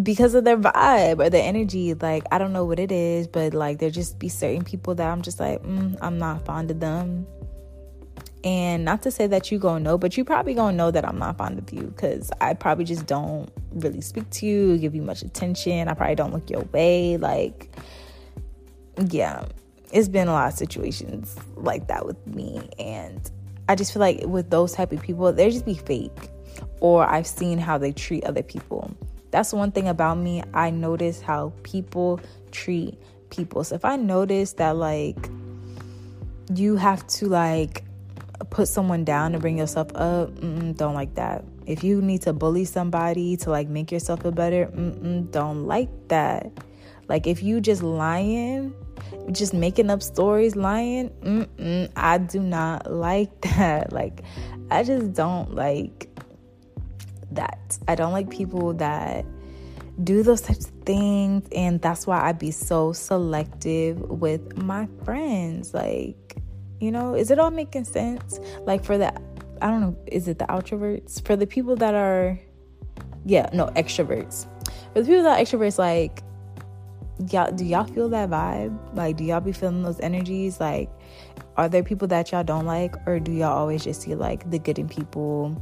[0.04, 1.94] because of their vibe or their energy.
[1.94, 5.08] Like, I don't know what it is, but like, there just be certain people that
[5.08, 7.28] I'm just like, mm, I'm not fond of them.
[8.44, 11.18] And not to say that you gonna know, but you probably gonna know that I'm
[11.18, 15.02] not fond of you because I probably just don't really speak to you, give you
[15.02, 15.88] much attention.
[15.88, 17.18] I probably don't look your way.
[17.18, 17.76] Like,
[19.10, 19.46] yeah,
[19.92, 22.70] it's been a lot of situations like that with me.
[22.78, 23.32] And
[23.68, 26.30] I just feel like with those type of people, they just be fake.
[26.80, 28.96] Or I've seen how they treat other people
[29.36, 30.42] that's one thing about me.
[30.54, 32.98] I notice how people treat
[33.30, 33.66] people.
[33.66, 35.30] So if I notice that like
[36.54, 37.84] you have to like
[38.50, 41.44] put someone down to bring yourself up, don't like that.
[41.66, 44.68] If you need to bully somebody to like make yourself feel better,
[45.32, 46.50] don't like that.
[47.10, 48.74] Like if you just lying,
[49.32, 51.12] just making up stories, lying,
[51.96, 53.92] I do not like that.
[53.92, 54.22] Like
[54.72, 56.10] I just don't like
[57.32, 57.78] that.
[57.88, 59.26] I don't like people that
[60.04, 61.48] do those types of things.
[61.56, 65.74] And that's why I be so selective with my friends.
[65.74, 66.38] Like,
[66.80, 68.40] you know, is it all making sense?
[68.62, 69.14] Like, for the,
[69.62, 71.26] I don't know, is it the introverts?
[71.26, 72.40] For the people that are,
[73.26, 74.48] yeah, no, extroverts.
[74.94, 76.24] For the people that are extroverts, like,
[77.30, 78.78] y'all, do y'all feel that vibe?
[78.96, 80.60] Like, do y'all be feeling those energies?
[80.60, 80.90] Like,
[81.58, 84.60] are there people that y'all don't like, or do y'all always just see like the
[84.60, 85.62] good in people?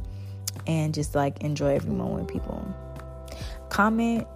[0.66, 2.64] and just like enjoy every moment with people.
[3.70, 4.26] Comment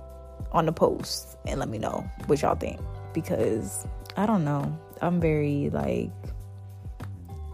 [0.52, 2.80] on the post and let me know what y'all think
[3.14, 4.76] because I don't know.
[5.00, 6.10] I'm very like,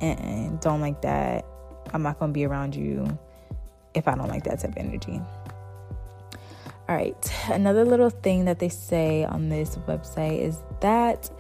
[0.01, 1.45] and don't like that.
[1.93, 3.19] I'm not gonna be around you
[3.95, 5.21] if I don't like that type of energy.
[6.87, 11.31] All right, another little thing that they say on this website is that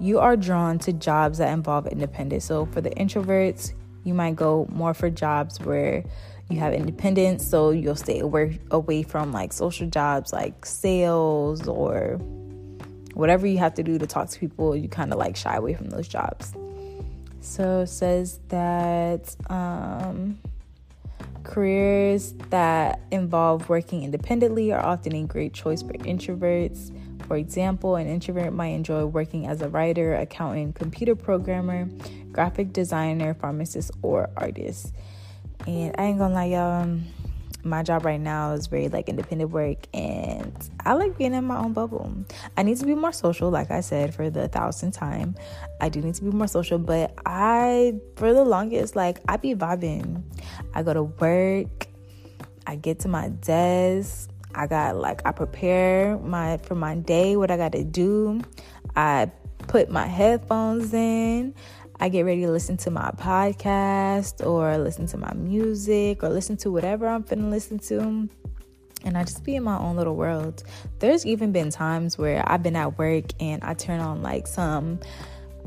[0.00, 2.44] you are drawn to jobs that involve independence.
[2.44, 6.02] So for the introverts, you might go more for jobs where
[6.50, 7.46] you have independence.
[7.46, 12.16] So you'll stay away away from like social jobs like sales or
[13.14, 14.74] whatever you have to do to talk to people.
[14.74, 16.52] You kind of like shy away from those jobs.
[17.40, 20.38] So says that um,
[21.44, 26.92] Careers that involve working independently are often a great choice for introverts.
[27.26, 31.88] For example, an introvert might enjoy working as a writer, accountant, computer programmer,
[32.32, 34.94] graphic designer, pharmacist, or artist.
[35.66, 37.04] And I ain't gonna lie, y'all, um,
[37.68, 40.52] my job right now is very like independent work, and
[40.84, 42.12] I like being in my own bubble.
[42.56, 45.34] I need to be more social, like I said, for the thousandth time.
[45.80, 49.54] I do need to be more social, but I, for the longest, like I be
[49.54, 50.22] vibing.
[50.74, 51.86] I go to work,
[52.66, 57.50] I get to my desk, I got like I prepare my for my day, what
[57.50, 58.40] I got to do.
[58.96, 59.30] I
[59.68, 61.54] put my headphones in.
[62.00, 66.56] I get ready to listen to my podcast or listen to my music or listen
[66.58, 68.28] to whatever I'm finna listen to.
[69.04, 70.62] And I just be in my own little world.
[71.00, 75.00] There's even been times where I've been at work and I turn on like some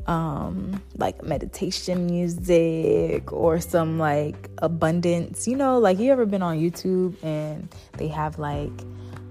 [0.08, 6.58] um like meditation music or some like abundance you know like you ever been on
[6.58, 8.72] youtube and they have like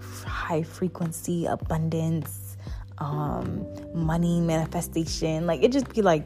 [0.01, 2.57] high frequency abundance
[2.99, 6.25] um money manifestation like it just be like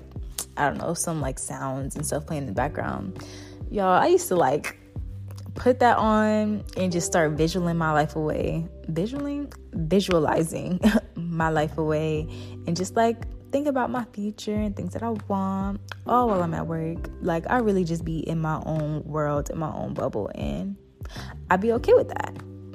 [0.57, 3.25] i don't know some like sounds and stuff playing in the background
[3.71, 4.79] y'all i used to like
[5.55, 10.81] put that on and just start visualizing my life away visualizing visualizing
[11.17, 12.29] my life away
[12.67, 16.55] and just like think about my future and things that I want all while I'm
[16.55, 17.09] at work.
[17.21, 20.75] Like I really just be in my own world, in my own bubble, and
[21.51, 22.35] I'd be okay with that.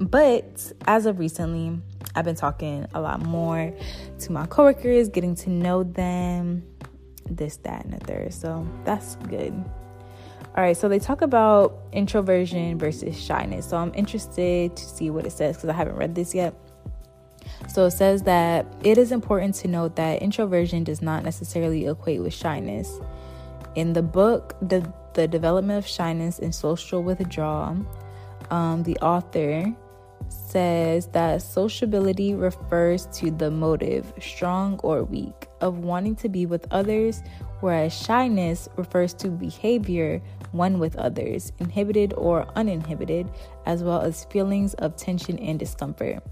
[0.10, 1.78] But as of recently,
[2.16, 3.74] I've been talking a lot more
[4.20, 6.64] to my coworkers, getting to know them,
[7.30, 8.34] this, that, and the third.
[8.34, 9.54] So that's good.
[10.56, 13.70] All right, so they talk about introversion versus shyness.
[13.70, 16.54] So I'm interested to see what it says because I haven't read this yet.
[17.68, 22.22] So it says that it is important to note that introversion does not necessarily equate
[22.22, 23.00] with shyness.
[23.76, 27.86] In the book, The, the Development of Shyness and Social Withdrawal,
[28.50, 29.74] um, the author
[30.28, 36.66] says that sociability refers to the motive, strong or weak, of wanting to be with
[36.72, 37.22] others,
[37.60, 43.30] whereas shyness refers to behavior one with others, inhibited or uninhibited,
[43.66, 46.24] as well as feelings of tension and discomfort.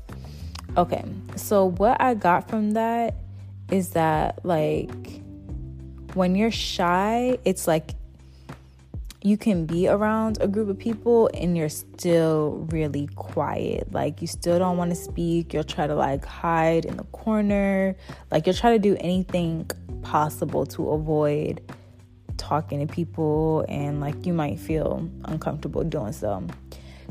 [0.75, 1.03] Okay,
[1.35, 3.15] so what I got from that
[3.71, 5.21] is that, like,
[6.13, 7.91] when you're shy, it's like
[9.21, 13.91] you can be around a group of people and you're still really quiet.
[13.91, 15.53] Like, you still don't want to speak.
[15.53, 17.95] You'll try to, like, hide in the corner.
[18.31, 19.69] Like, you'll try to do anything
[20.03, 21.61] possible to avoid
[22.37, 26.45] talking to people, and, like, you might feel uncomfortable doing so.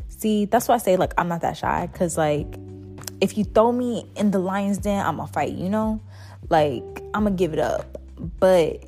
[0.08, 2.46] See, that's why I say, like, I'm not that shy because, like,
[3.20, 6.00] if you throw me in the lion's den, I'm gonna fight, you know?
[6.48, 7.98] Like, I'm gonna give it up.
[8.38, 8.84] But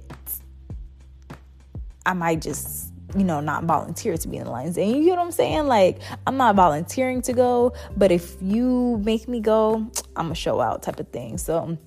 [2.06, 4.88] I might just, you know, not volunteer to be in the lion's den.
[4.88, 5.66] You know what I'm saying?
[5.66, 9.76] Like, I'm not volunteering to go, but if you make me go,
[10.16, 11.38] I'm gonna show out type of thing.
[11.38, 11.78] So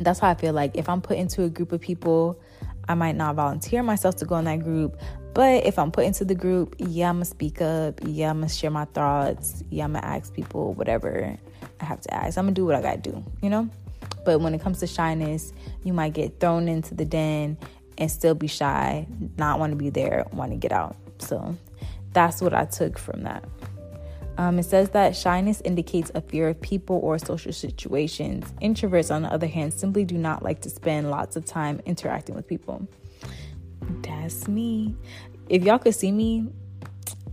[0.00, 2.40] that's how I feel like if I'm put into a group of people,
[2.88, 5.00] I might not volunteer myself to go in that group.
[5.32, 8.00] But if I'm put into the group, yeah, I'm gonna speak up.
[8.04, 9.62] Yeah, I'm gonna share my thoughts.
[9.70, 11.38] Yeah, I'm gonna ask people whatever
[11.80, 12.36] I have to ask.
[12.36, 13.70] I'm gonna do what I gotta do, you know?
[14.24, 15.52] But when it comes to shyness,
[15.84, 17.56] you might get thrown into the den
[17.98, 20.96] and still be shy, not want to be there, want to get out.
[21.18, 21.56] So
[22.12, 23.44] that's what I took from that.
[24.38, 28.50] Um, it says that shyness indicates a fear of people or social situations.
[28.62, 32.34] Introverts, on the other hand, simply do not like to spend lots of time interacting
[32.34, 32.86] with people.
[34.02, 34.96] That's me.
[35.50, 36.48] If y'all could see me,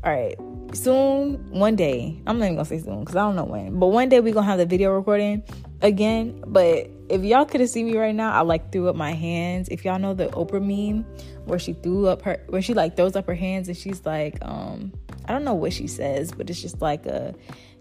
[0.04, 0.36] all right,
[0.74, 3.88] soon, one day, I'm not even gonna say soon because I don't know when, but
[3.88, 5.44] one day we're gonna have the video recording
[5.82, 6.44] again.
[6.46, 9.70] But if y'all could have seen me right now, I like threw up my hands.
[9.70, 11.06] If y'all know the Oprah meme
[11.46, 14.38] where she threw up her, where she like throws up her hands and she's like,
[14.42, 14.92] um,
[15.26, 17.34] I don't know what she says, but it's just like a,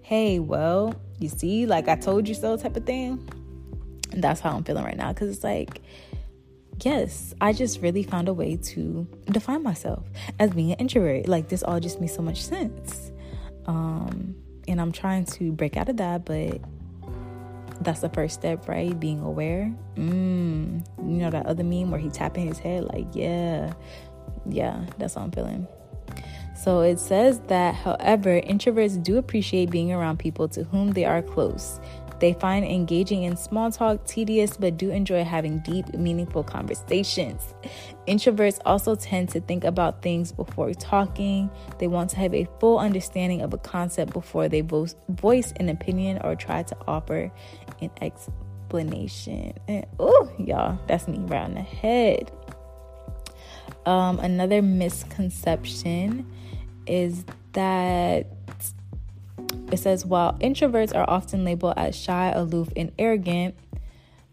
[0.02, 3.28] hey, well, you see, like I told you so type of thing.
[4.12, 5.80] And that's how I'm feeling right now because it's like,
[6.82, 10.04] yes, I just really found a way to define myself
[10.38, 11.28] as being an introvert.
[11.28, 13.10] Like this all just makes so much sense.
[13.66, 14.36] Um,
[14.68, 16.60] and I'm trying to break out of that, but
[17.80, 18.98] that's the first step, right?
[18.98, 19.72] Being aware.
[19.94, 23.72] Mm, you know that other meme where he tapping his head, like, yeah,
[24.48, 25.66] yeah, that's how I'm feeling.
[26.56, 31.22] So it says that, however, introverts do appreciate being around people to whom they are
[31.22, 31.80] close.
[32.18, 37.54] They find engaging in small talk tedious but do enjoy having deep, meaningful conversations.
[38.08, 41.50] Introverts also tend to think about things before talking.
[41.78, 45.68] They want to have a full understanding of a concept before they vo- voice an
[45.68, 47.30] opinion or try to offer
[47.80, 49.52] an explanation.
[49.98, 52.30] oh, y'all, that's me right on the head.
[53.84, 56.30] Um, another misconception
[56.86, 58.26] is that
[59.72, 63.54] it says while introverts are often labeled as shy, aloof, and arrogant,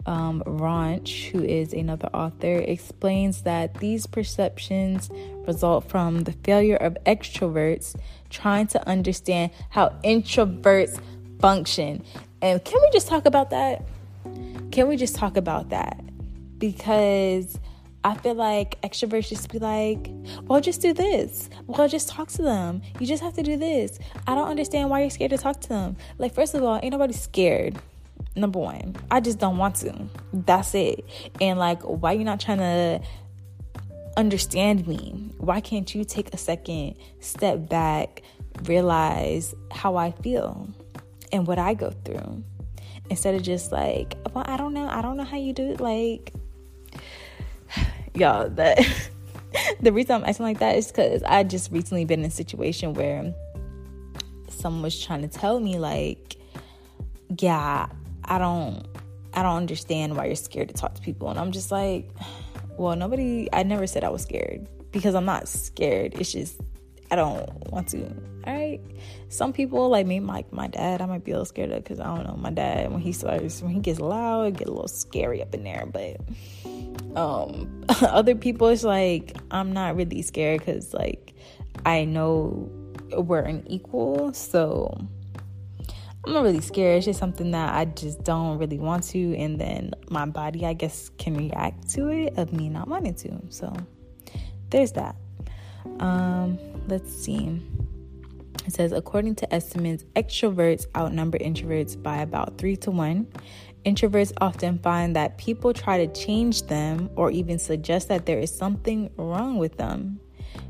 [0.06, 5.10] um, Rauch, who is another author, explains that these perceptions
[5.48, 7.96] result from the failure of extroverts
[8.30, 11.00] trying to understand how introverts
[11.40, 12.04] function.
[12.42, 13.84] And can we just talk about that?
[14.72, 16.00] Can we just talk about that?
[16.58, 17.58] Because
[18.06, 20.10] I feel like extroverts just be like,
[20.44, 21.50] well, just do this.
[21.68, 22.82] Well, just talk to them.
[23.00, 23.98] You just have to do this.
[24.28, 25.96] I don't understand why you're scared to talk to them.
[26.18, 27.78] Like, first of all, ain't nobody scared.
[28.36, 29.96] Number one, I just don't want to.
[30.34, 31.06] That's it.
[31.40, 33.02] And like, why you not trying to
[34.18, 35.32] understand me?
[35.38, 38.22] Why can't you take a second, step back,
[38.64, 40.68] realize how I feel
[41.32, 42.44] and what I go through?
[43.10, 44.88] Instead of just like, well, I don't know.
[44.88, 45.80] I don't know how you do it.
[45.80, 46.34] Like,
[48.16, 48.80] y'all that
[49.82, 52.94] the reason i'm acting like that is because i just recently been in a situation
[52.94, 53.34] where
[54.50, 56.38] someone was trying to tell me like
[57.40, 57.88] yeah
[58.26, 58.86] i don't
[59.34, 61.30] i don't understand why you're scared to talk to people.
[61.30, 62.10] And i'm just like
[62.78, 66.14] well nobody i never said i was scared because i'm not scared.
[66.20, 66.60] It's just
[67.14, 68.04] i don't want to
[68.48, 68.82] all right
[69.30, 72.00] some people like me like my dad i might be a little scared of because
[72.00, 72.92] i don't know my dad.
[72.92, 76.18] When he starts when he gets loud get a little scary up in there but
[77.16, 81.36] um other people it's like i'm not really scared because like
[81.86, 82.68] i know
[83.12, 84.92] we're an equal so
[86.26, 86.98] i'm not really scared.
[86.98, 90.74] It's just something that i just don't really want to and then my body i
[90.74, 93.72] guess can react to it of me not wanting to so
[94.72, 95.16] there's that
[96.00, 96.58] um
[96.88, 97.62] let's see
[98.66, 103.28] it says, according to estimates, extroverts outnumber introverts by about three to one.
[103.86, 108.56] Introverts often find that people try to change them or even suggest that there is
[108.56, 110.20] something wrong with them.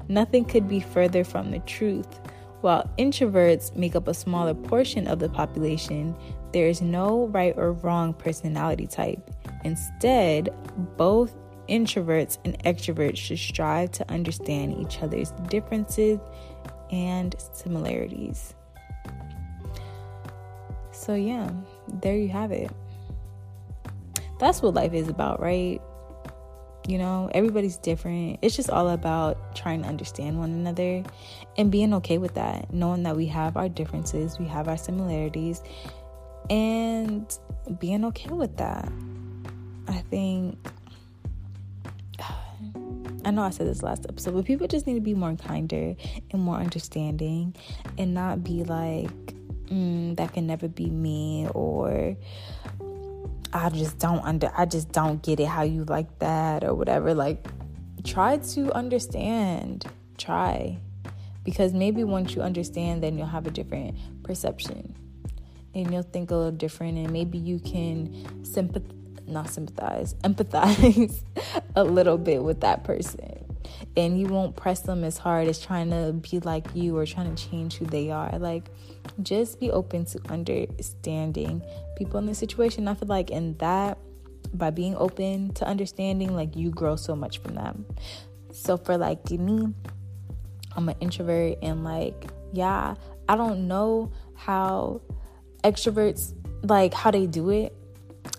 [0.07, 2.19] Nothing could be further from the truth.
[2.61, 6.15] While introverts make up a smaller portion of the population,
[6.53, 9.29] there is no right or wrong personality type.
[9.63, 10.49] Instead,
[10.97, 11.35] both
[11.73, 16.19] introverts and extroverts should strive to understand each other's differences
[16.91, 18.53] and similarities.
[20.91, 21.49] So, yeah,
[22.01, 22.71] there you have it
[24.43, 25.81] that's what life is about, right?
[26.85, 28.39] You know, everybody's different.
[28.41, 31.03] It's just all about trying to understand one another
[31.57, 35.63] and being okay with that, knowing that we have our differences, we have our similarities,
[36.49, 37.25] and
[37.79, 38.91] being okay with that.
[39.87, 40.57] I think
[43.25, 45.95] I know I said this last episode, but people just need to be more kinder
[46.31, 47.55] and more understanding
[47.97, 49.09] and not be like,
[49.67, 52.17] mm, that can never be me or
[53.53, 57.13] I just don't under I just don't get it how you like that or whatever.
[57.13, 57.47] Like
[58.03, 59.85] try to understand.
[60.17, 60.79] Try.
[61.43, 64.95] Because maybe once you understand then you'll have a different perception.
[65.75, 69.02] And you'll think a little different and maybe you can sympathize
[69.33, 71.21] not sympathize, empathize
[71.75, 73.39] a little bit with that person.
[73.95, 77.33] And you won't press them as hard as trying to be like you or trying
[77.33, 78.37] to change who they are.
[78.39, 78.69] Like
[79.21, 81.61] just be open to understanding
[81.97, 82.87] people in the situation.
[82.87, 83.97] I feel like in that,
[84.53, 87.85] by being open to understanding, like you grow so much from them.
[88.51, 89.73] So for like me,
[90.75, 92.95] I'm an introvert and like, yeah,
[93.27, 95.01] I don't know how
[95.63, 97.75] extroverts like how they do it,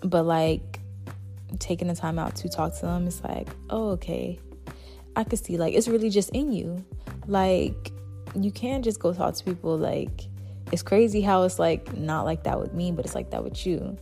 [0.03, 0.74] but like
[1.59, 4.39] taking the time out to talk to them, it's like, oh, okay.
[5.15, 6.83] I could see like it's really just in you.
[7.27, 7.91] Like
[8.35, 10.27] you can't just go talk to people like
[10.71, 13.65] it's crazy how it's like not like that with me, but it's like that with
[13.65, 13.97] you.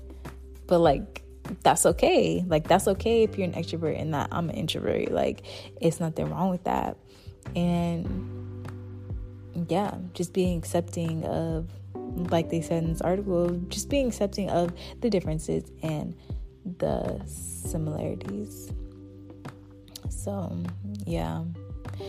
[0.67, 1.23] But like
[1.61, 2.43] that's okay.
[2.47, 5.11] Like that's okay if you're an extrovert and that I'm an introvert.
[5.11, 5.43] Like
[5.79, 6.97] it's nothing wrong with that.
[7.55, 8.67] And
[9.69, 11.67] yeah, just being accepting of
[12.31, 14.71] like they said in this article, just being accepting of
[15.01, 16.15] the differences and
[16.79, 18.71] the similarities.
[20.09, 20.55] So,
[21.05, 21.43] yeah.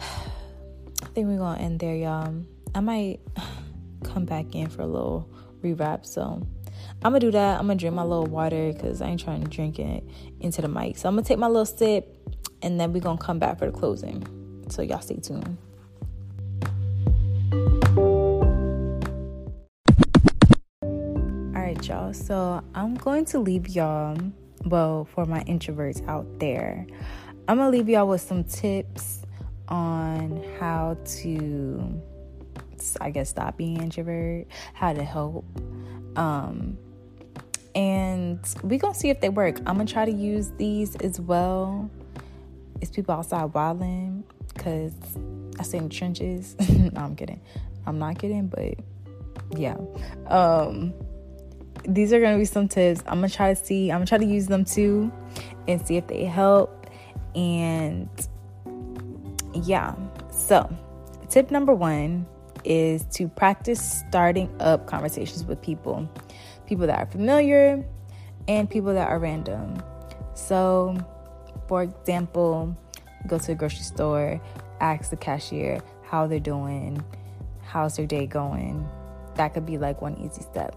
[0.00, 2.34] I think we're going to end there, y'all.
[2.74, 3.20] I might
[4.04, 5.28] come back in for a little
[5.62, 6.06] rewrap.
[6.06, 6.46] So
[7.02, 7.58] I'm gonna do that.
[7.58, 10.04] I'm gonna drink my little water because I ain't trying to drink it
[10.40, 10.98] into the mic.
[10.98, 12.16] So I'm gonna take my little sip
[12.62, 14.26] and then we're gonna come back for the closing.
[14.68, 15.56] So y'all stay tuned.
[21.90, 22.14] Y'all.
[22.14, 24.16] So I'm going to leave y'all,
[24.64, 26.86] well, for my introverts out there,
[27.48, 29.22] I'm gonna leave y'all with some tips
[29.68, 32.00] on how to
[33.00, 35.44] I guess, stop being introvert, how to help.
[36.16, 36.78] Um,
[37.74, 39.58] and we gonna see if they work.
[39.60, 41.90] I'm gonna try to use these as well.
[42.80, 44.24] It's people outside wilding.
[44.54, 44.94] because
[45.58, 46.56] I stay in trenches.
[46.70, 47.40] no, I'm kidding.
[47.84, 48.74] I'm not kidding, but
[49.58, 49.76] yeah.
[50.28, 50.94] Um,
[51.84, 53.02] these are gonna be some tips.
[53.06, 53.90] I'm gonna try to see.
[53.90, 55.12] I'm gonna try to use them too,
[55.66, 56.86] and see if they help.
[57.34, 58.08] And
[59.54, 59.94] yeah.
[60.30, 60.68] So,
[61.28, 62.26] tip number one
[62.64, 66.08] is to practice starting up conversations with people,
[66.66, 67.84] people that are familiar,
[68.48, 69.82] and people that are random.
[70.34, 70.96] So,
[71.68, 72.76] for example,
[73.26, 74.40] go to a grocery store,
[74.80, 77.02] ask the cashier how they're doing,
[77.62, 78.86] how's their day going.
[79.36, 80.76] That could be like one easy step.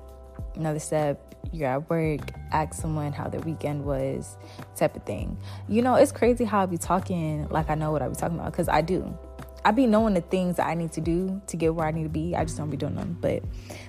[0.56, 2.22] Another step, you're at work,
[2.52, 4.38] ask someone how their weekend was,
[4.76, 5.38] type of thing.
[5.68, 8.40] You know, it's crazy how I be talking like I know what I be talking
[8.40, 9.18] about because I do.
[9.66, 12.04] I be knowing the things that I need to do to get where I need
[12.04, 12.36] to be.
[12.36, 13.18] I just don't be doing them.
[13.22, 13.44] But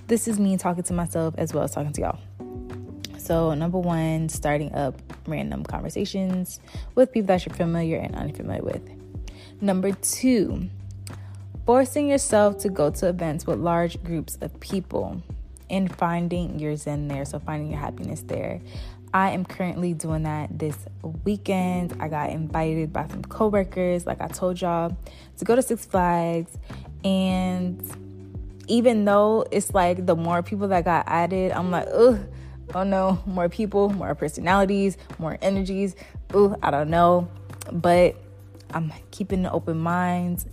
[0.06, 2.18] this is me talking to myself as well as talking to y'all.
[3.18, 6.60] So, number one, starting up random conversations
[6.94, 8.88] with people that you're familiar and unfamiliar with.
[9.60, 10.68] Number two,
[11.64, 15.22] forcing yourself to go to events with large groups of people
[15.74, 17.24] and finding your zen there.
[17.24, 18.60] So, finding your happiness there.
[19.12, 20.76] I am currently doing that this
[21.24, 21.96] weekend.
[22.00, 24.96] I got invited by some coworkers, like I told y'all,
[25.36, 26.56] to go to Six Flags.
[27.04, 27.80] And
[28.66, 32.20] even though it's like the more people that got added, I'm like, ugh,
[32.74, 35.94] oh no, more people, more personalities, more energies.
[36.34, 37.28] Ooh, I don't know.
[37.72, 38.16] But
[38.72, 40.44] I'm keeping an open mind.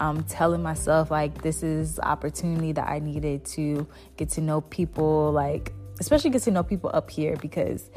[0.00, 3.86] I'm telling myself like this is opportunity that I needed to
[4.16, 7.90] get to know people, like especially get to know people up here because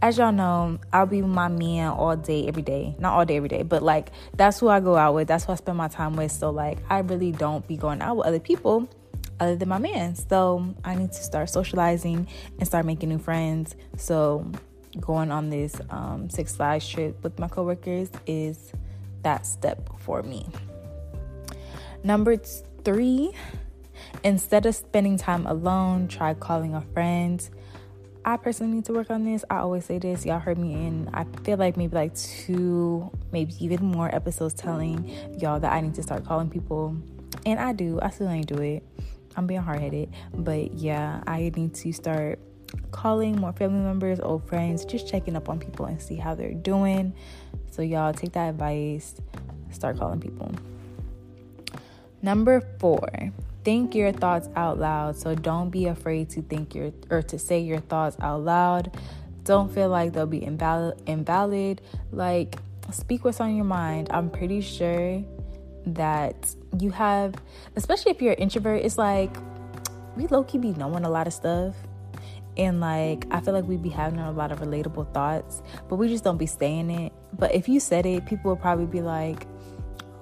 [0.00, 2.94] as y'all know, I'll be with my man all day, every day.
[3.00, 5.26] Not all day, every day, but like that's who I go out with.
[5.26, 6.30] That's who I spend my time with.
[6.30, 8.88] So like I really don't be going out with other people
[9.40, 10.14] other than my man.
[10.14, 12.28] So I need to start socializing
[12.58, 13.74] and start making new friends.
[13.96, 14.50] So
[15.00, 18.72] going on this um, Six Flags trip with my coworkers is
[19.22, 20.46] that step for me.
[22.04, 23.32] Number three,
[24.22, 27.46] instead of spending time alone, try calling a friend.
[28.24, 29.44] I personally need to work on this.
[29.48, 30.26] I always say this.
[30.26, 35.08] Y'all heard me in, I feel like maybe like two, maybe even more episodes telling
[35.38, 36.96] y'all that I need to start calling people.
[37.46, 37.98] And I do.
[38.02, 38.82] I still ain't do it.
[39.36, 40.12] I'm being hard headed.
[40.34, 42.38] But yeah, I need to start
[42.90, 46.52] calling more family members, old friends, just checking up on people and see how they're
[46.54, 47.14] doing.
[47.70, 49.14] So, y'all take that advice,
[49.70, 50.52] start calling people.
[52.22, 53.08] Number four,
[53.64, 55.16] think your thoughts out loud.
[55.16, 58.96] So, don't be afraid to think your or to say your thoughts out loud.
[59.44, 61.00] Don't feel like they'll be invalid.
[61.06, 61.80] Invalid.
[62.12, 62.58] Like,
[62.90, 64.08] speak what's on your mind.
[64.10, 65.22] I'm pretty sure
[65.86, 67.34] that you have,
[67.76, 69.34] especially if you're an introvert, it's like
[70.16, 71.74] we low key be knowing a lot of stuff.
[72.56, 76.08] And like, I feel like we'd be having a lot of relatable thoughts, but we
[76.08, 77.12] just don't be saying it.
[77.38, 79.46] But if you said it, people would probably be like,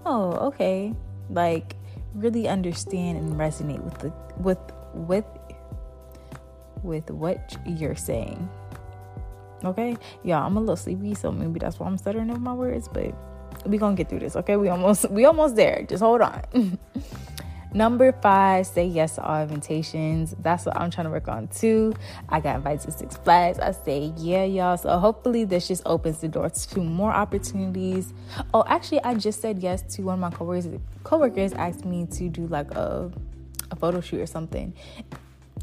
[0.05, 0.93] oh, okay.
[1.31, 1.77] Like,
[2.17, 4.59] really understand and resonate with the, with,
[4.95, 5.25] with,
[6.83, 8.49] with what you're saying.
[9.65, 9.97] Okay?
[10.23, 13.15] Yeah, I'm a little sleepy, so maybe that's why I'm stuttering over my words, but
[13.65, 16.43] we gonna get through this okay we almost we almost there just hold on
[17.73, 20.35] Number five, say yes to all invitations.
[20.39, 21.95] That's what I'm trying to work on too.
[22.29, 23.59] I got invited to Six Flags.
[23.59, 24.77] I say, yeah, y'all.
[24.79, 28.15] So hopefully this just opens the doors to more opportunities.
[28.55, 30.69] Oh, actually, I just said yes to one of my coworkers.
[31.05, 33.13] Coworkers asked me to do like a
[33.71, 34.73] a photo shoot or something,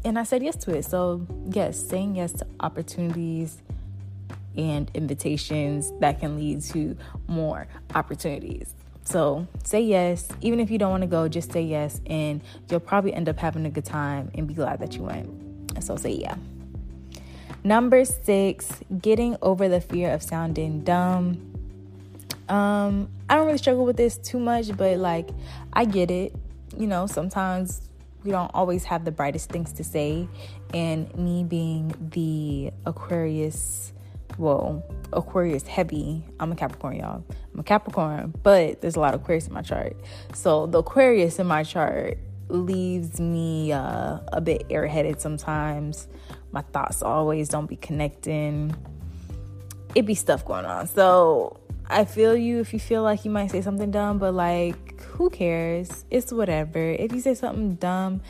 [0.04, 0.84] and I said yes to it.
[0.84, 3.62] So yes, saying yes to opportunities
[4.56, 6.96] and invitations that can lead to
[7.26, 8.74] more opportunities.
[9.04, 12.80] So say yes, even if you don't want to go, just say yes, and you'll
[12.80, 15.82] probably end up having a good time and be glad that you went.
[15.82, 16.36] So say yeah.
[17.62, 18.68] Number six,
[19.00, 21.50] getting over the fear of sounding dumb.
[22.46, 25.30] Um, I don't really struggle with this too much, but like
[25.72, 26.34] I get it.
[26.76, 27.80] You know, sometimes
[28.22, 30.28] we don't always have the brightest things to say,
[30.74, 33.93] and me being the Aquarius
[34.38, 34.82] well,
[35.12, 36.24] Aquarius heavy.
[36.40, 37.24] I'm a Capricorn, y'all.
[37.52, 39.96] I'm a Capricorn, but there's a lot of Aquarius in my chart.
[40.34, 42.18] So the Aquarius in my chart
[42.48, 46.08] leaves me uh, a bit airheaded sometimes.
[46.52, 48.74] My thoughts always don't be connecting.
[49.94, 50.88] It be stuff going on.
[50.88, 55.00] So I feel you if you feel like you might say something dumb, but like,
[55.02, 56.04] who cares?
[56.10, 56.78] It's whatever.
[56.78, 58.22] If you say something dumb,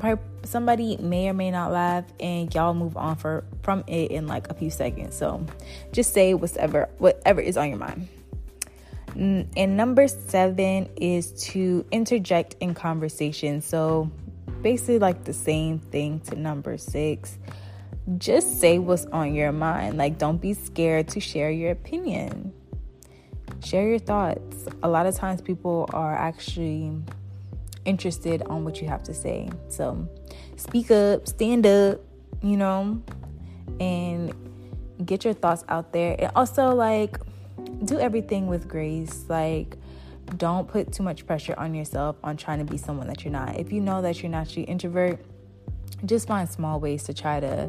[0.00, 4.26] some somebody may or may not laugh, and y'all move on for from it in
[4.26, 5.16] like a few seconds.
[5.16, 5.44] So
[5.92, 8.08] just say whatever whatever is on your mind.
[9.14, 13.60] And number seven is to interject in conversation.
[13.60, 14.10] So
[14.62, 17.38] basically, like the same thing to number six.
[18.18, 19.96] Just say what's on your mind.
[19.96, 22.52] Like, don't be scared to share your opinion
[23.64, 24.66] share your thoughts.
[24.82, 26.92] A lot of times people are actually
[27.84, 29.50] interested on what you have to say.
[29.68, 30.08] So
[30.56, 32.00] speak up, stand up,
[32.42, 33.02] you know,
[33.80, 34.34] and
[35.04, 36.16] get your thoughts out there.
[36.18, 37.18] And also like
[37.84, 39.24] do everything with grace.
[39.28, 39.76] Like
[40.36, 43.58] don't put too much pressure on yourself on trying to be someone that you're not.
[43.58, 45.24] If you know that you're naturally introvert,
[46.04, 47.68] just find small ways to try to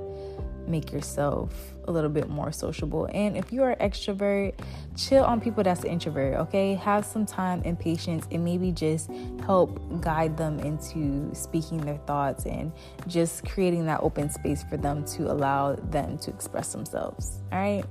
[0.68, 3.10] make yourself a little bit more sociable.
[3.14, 4.54] And if you are extrovert,
[4.96, 6.76] chill on people that's introvert, okay?
[6.76, 9.10] Have some time and patience and maybe just
[9.46, 12.72] help guide them into speaking their thoughts and
[13.08, 17.42] just creating that open space for them to allow them to express themselves.
[17.52, 17.84] All right?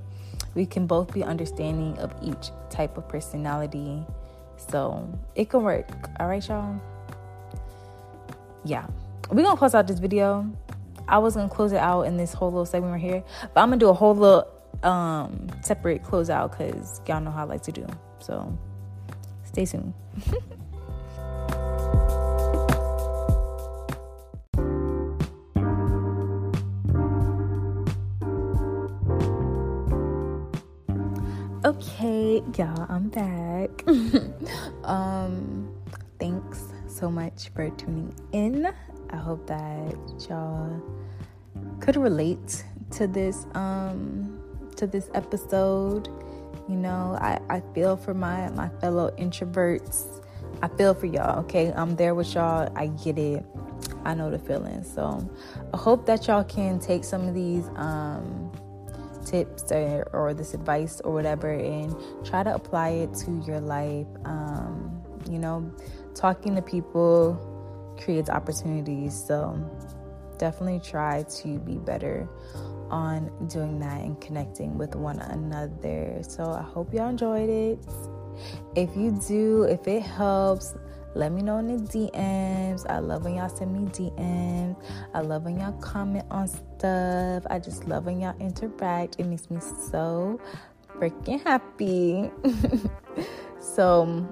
[0.55, 4.03] We can both be understanding of each type of personality.
[4.57, 5.89] So it can work.
[6.19, 6.79] All right, y'all?
[8.63, 8.85] Yeah.
[9.29, 10.47] We're gonna close out this video.
[11.07, 13.23] I was gonna close it out in this whole little segment right here,
[13.53, 14.47] but I'm gonna do a whole little
[14.83, 17.85] um separate closeout because y'all know how I like to do.
[18.19, 18.57] So
[19.43, 19.93] stay tuned.
[31.65, 33.69] okay, y'all, I'm back.
[34.83, 35.73] um,
[36.19, 38.73] thanks so much for tuning in.
[39.13, 39.95] I hope that
[40.27, 40.81] y'all
[41.79, 44.39] could relate to this um
[44.75, 46.09] to this episode.
[46.67, 50.21] You know, I, I feel for my my fellow introverts.
[50.61, 51.71] I feel for y'all, okay?
[51.75, 52.71] I'm there with y'all.
[52.75, 53.45] I get it.
[54.03, 54.83] I know the feeling.
[54.83, 55.29] So
[55.73, 58.51] I hope that y'all can take some of these um
[59.25, 61.95] tips or, or this advice or whatever and
[62.25, 64.07] try to apply it to your life.
[64.25, 65.71] Um, you know,
[66.15, 67.52] talking to people
[67.97, 69.21] creates opportunities.
[69.27, 69.59] So
[70.37, 72.27] definitely try to be better
[72.89, 76.21] on doing that and connecting with one another.
[76.21, 77.79] So I hope y'all enjoyed it.
[78.75, 80.75] If you do, if it helps,
[81.15, 82.89] let me know in the DMs.
[82.89, 84.75] I love when y'all send me DMs.
[85.13, 87.43] I love when y'all comment on stuff.
[87.49, 89.19] I just love when y'all interact.
[89.19, 89.59] It makes me
[89.91, 90.39] so
[90.97, 92.31] freaking happy.
[93.59, 94.27] so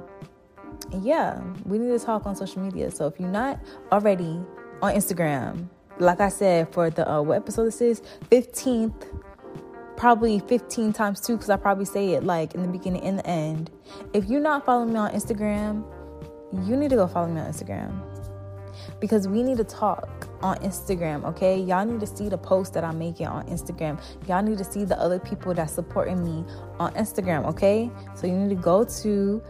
[1.02, 2.92] yeah, we need to talk on social media.
[2.92, 3.60] So if you're not
[3.92, 4.40] already
[4.82, 5.68] on Instagram,
[6.00, 9.08] like I said, for the uh, what episode this is, 15th,
[9.98, 13.28] probably 15 times two, because I probably say it like in the beginning and the
[13.28, 13.72] end.
[14.14, 15.86] If you're not following me on Instagram,
[16.68, 18.02] you need to go follow me on Instagram
[19.00, 21.60] because we need to talk on Instagram, okay?
[21.60, 24.02] Y'all need to see the posts that I'm making on Instagram.
[24.28, 26.46] Y'all need to see the other people that's supporting me
[26.80, 27.90] on Instagram, okay?
[28.16, 29.42] So you need to go to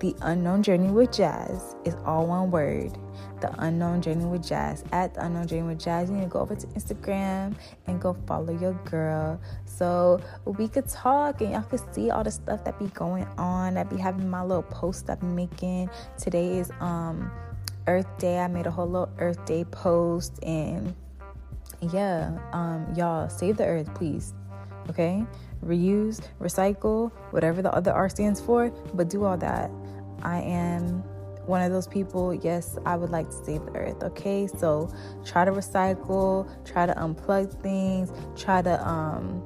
[0.00, 2.96] the Unknown Journey with Jazz is all one word.
[3.40, 4.84] The Unknown Journey with Jazz.
[4.92, 7.54] At The Unknown Journey with Jazz, you need to go over to Instagram
[7.86, 9.40] and go follow your girl.
[9.64, 13.74] So we could talk and y'all could see all the stuff that be going on.
[13.74, 15.90] That be having my little post I'm making.
[16.16, 17.30] Today is um
[17.86, 18.38] Earth Day.
[18.38, 20.94] I made a whole little Earth Day post and
[21.92, 24.34] yeah, um, y'all save the earth, please.
[24.90, 25.24] Okay?
[25.64, 29.70] Reuse, recycle, whatever the other R stands for, but do all that.
[30.22, 31.02] I am
[31.46, 32.34] one of those people.
[32.34, 34.02] Yes, I would like to save the earth.
[34.02, 34.92] Okay, so
[35.24, 39.44] try to recycle, try to unplug things, try to um.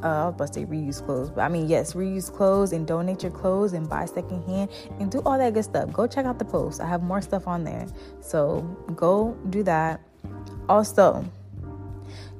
[0.00, 2.86] Uh, I was about to say reuse clothes, but I mean yes, reuse clothes and
[2.86, 4.70] donate your clothes and buy secondhand
[5.00, 5.92] and do all that good stuff.
[5.92, 6.80] Go check out the post.
[6.80, 7.84] I have more stuff on there,
[8.20, 8.60] so
[8.94, 10.00] go do that.
[10.68, 11.24] Also,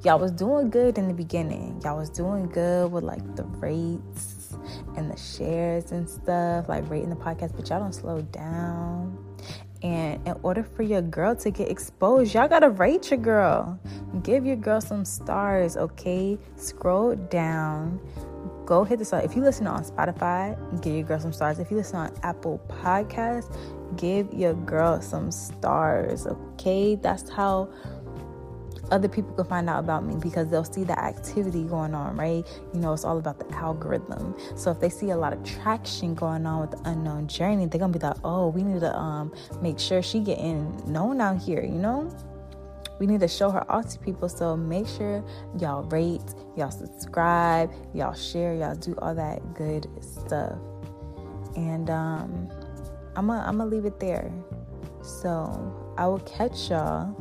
[0.03, 1.81] y'all was doing good in the beginning.
[1.83, 4.53] Y'all was doing good with like the rates
[4.95, 9.17] and the shares and stuff, like rating the podcast, but y'all don't slow down.
[9.81, 13.79] And in order for your girl to get exposed, y'all gotta rate your girl.
[14.23, 16.37] Give your girl some stars, okay?
[16.57, 17.99] Scroll down.
[18.65, 19.21] Go hit the star.
[19.21, 21.59] If you listen on Spotify, give your girl some stars.
[21.59, 23.55] If you listen on Apple Podcasts,
[23.95, 26.95] give your girl some stars, okay?
[26.95, 27.69] That's how
[28.91, 32.45] other people can find out about me because they'll see the activity going on, right?
[32.73, 34.35] You know, it's all about the algorithm.
[34.55, 37.79] So if they see a lot of traction going on with the unknown journey, they're
[37.79, 41.63] gonna be like, oh, we need to um make sure she getting known out here,
[41.63, 42.15] you know?
[42.99, 44.27] We need to show her off to people.
[44.27, 45.23] So make sure
[45.57, 50.57] y'all rate, y'all subscribe, y'all share, y'all do all that good stuff.
[51.55, 52.49] And um
[53.15, 54.31] I'm gonna I'm gonna leave it there.
[55.01, 57.15] So I will catch y'all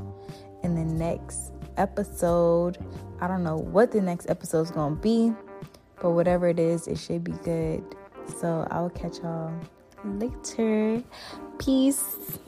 [0.63, 2.79] in the next episode.
[3.21, 5.33] I don't know what the next episode is going to be,
[6.01, 7.83] but whatever it is, it should be good.
[8.39, 9.53] So I will catch y'all
[10.05, 11.03] later.
[11.59, 12.39] Peace.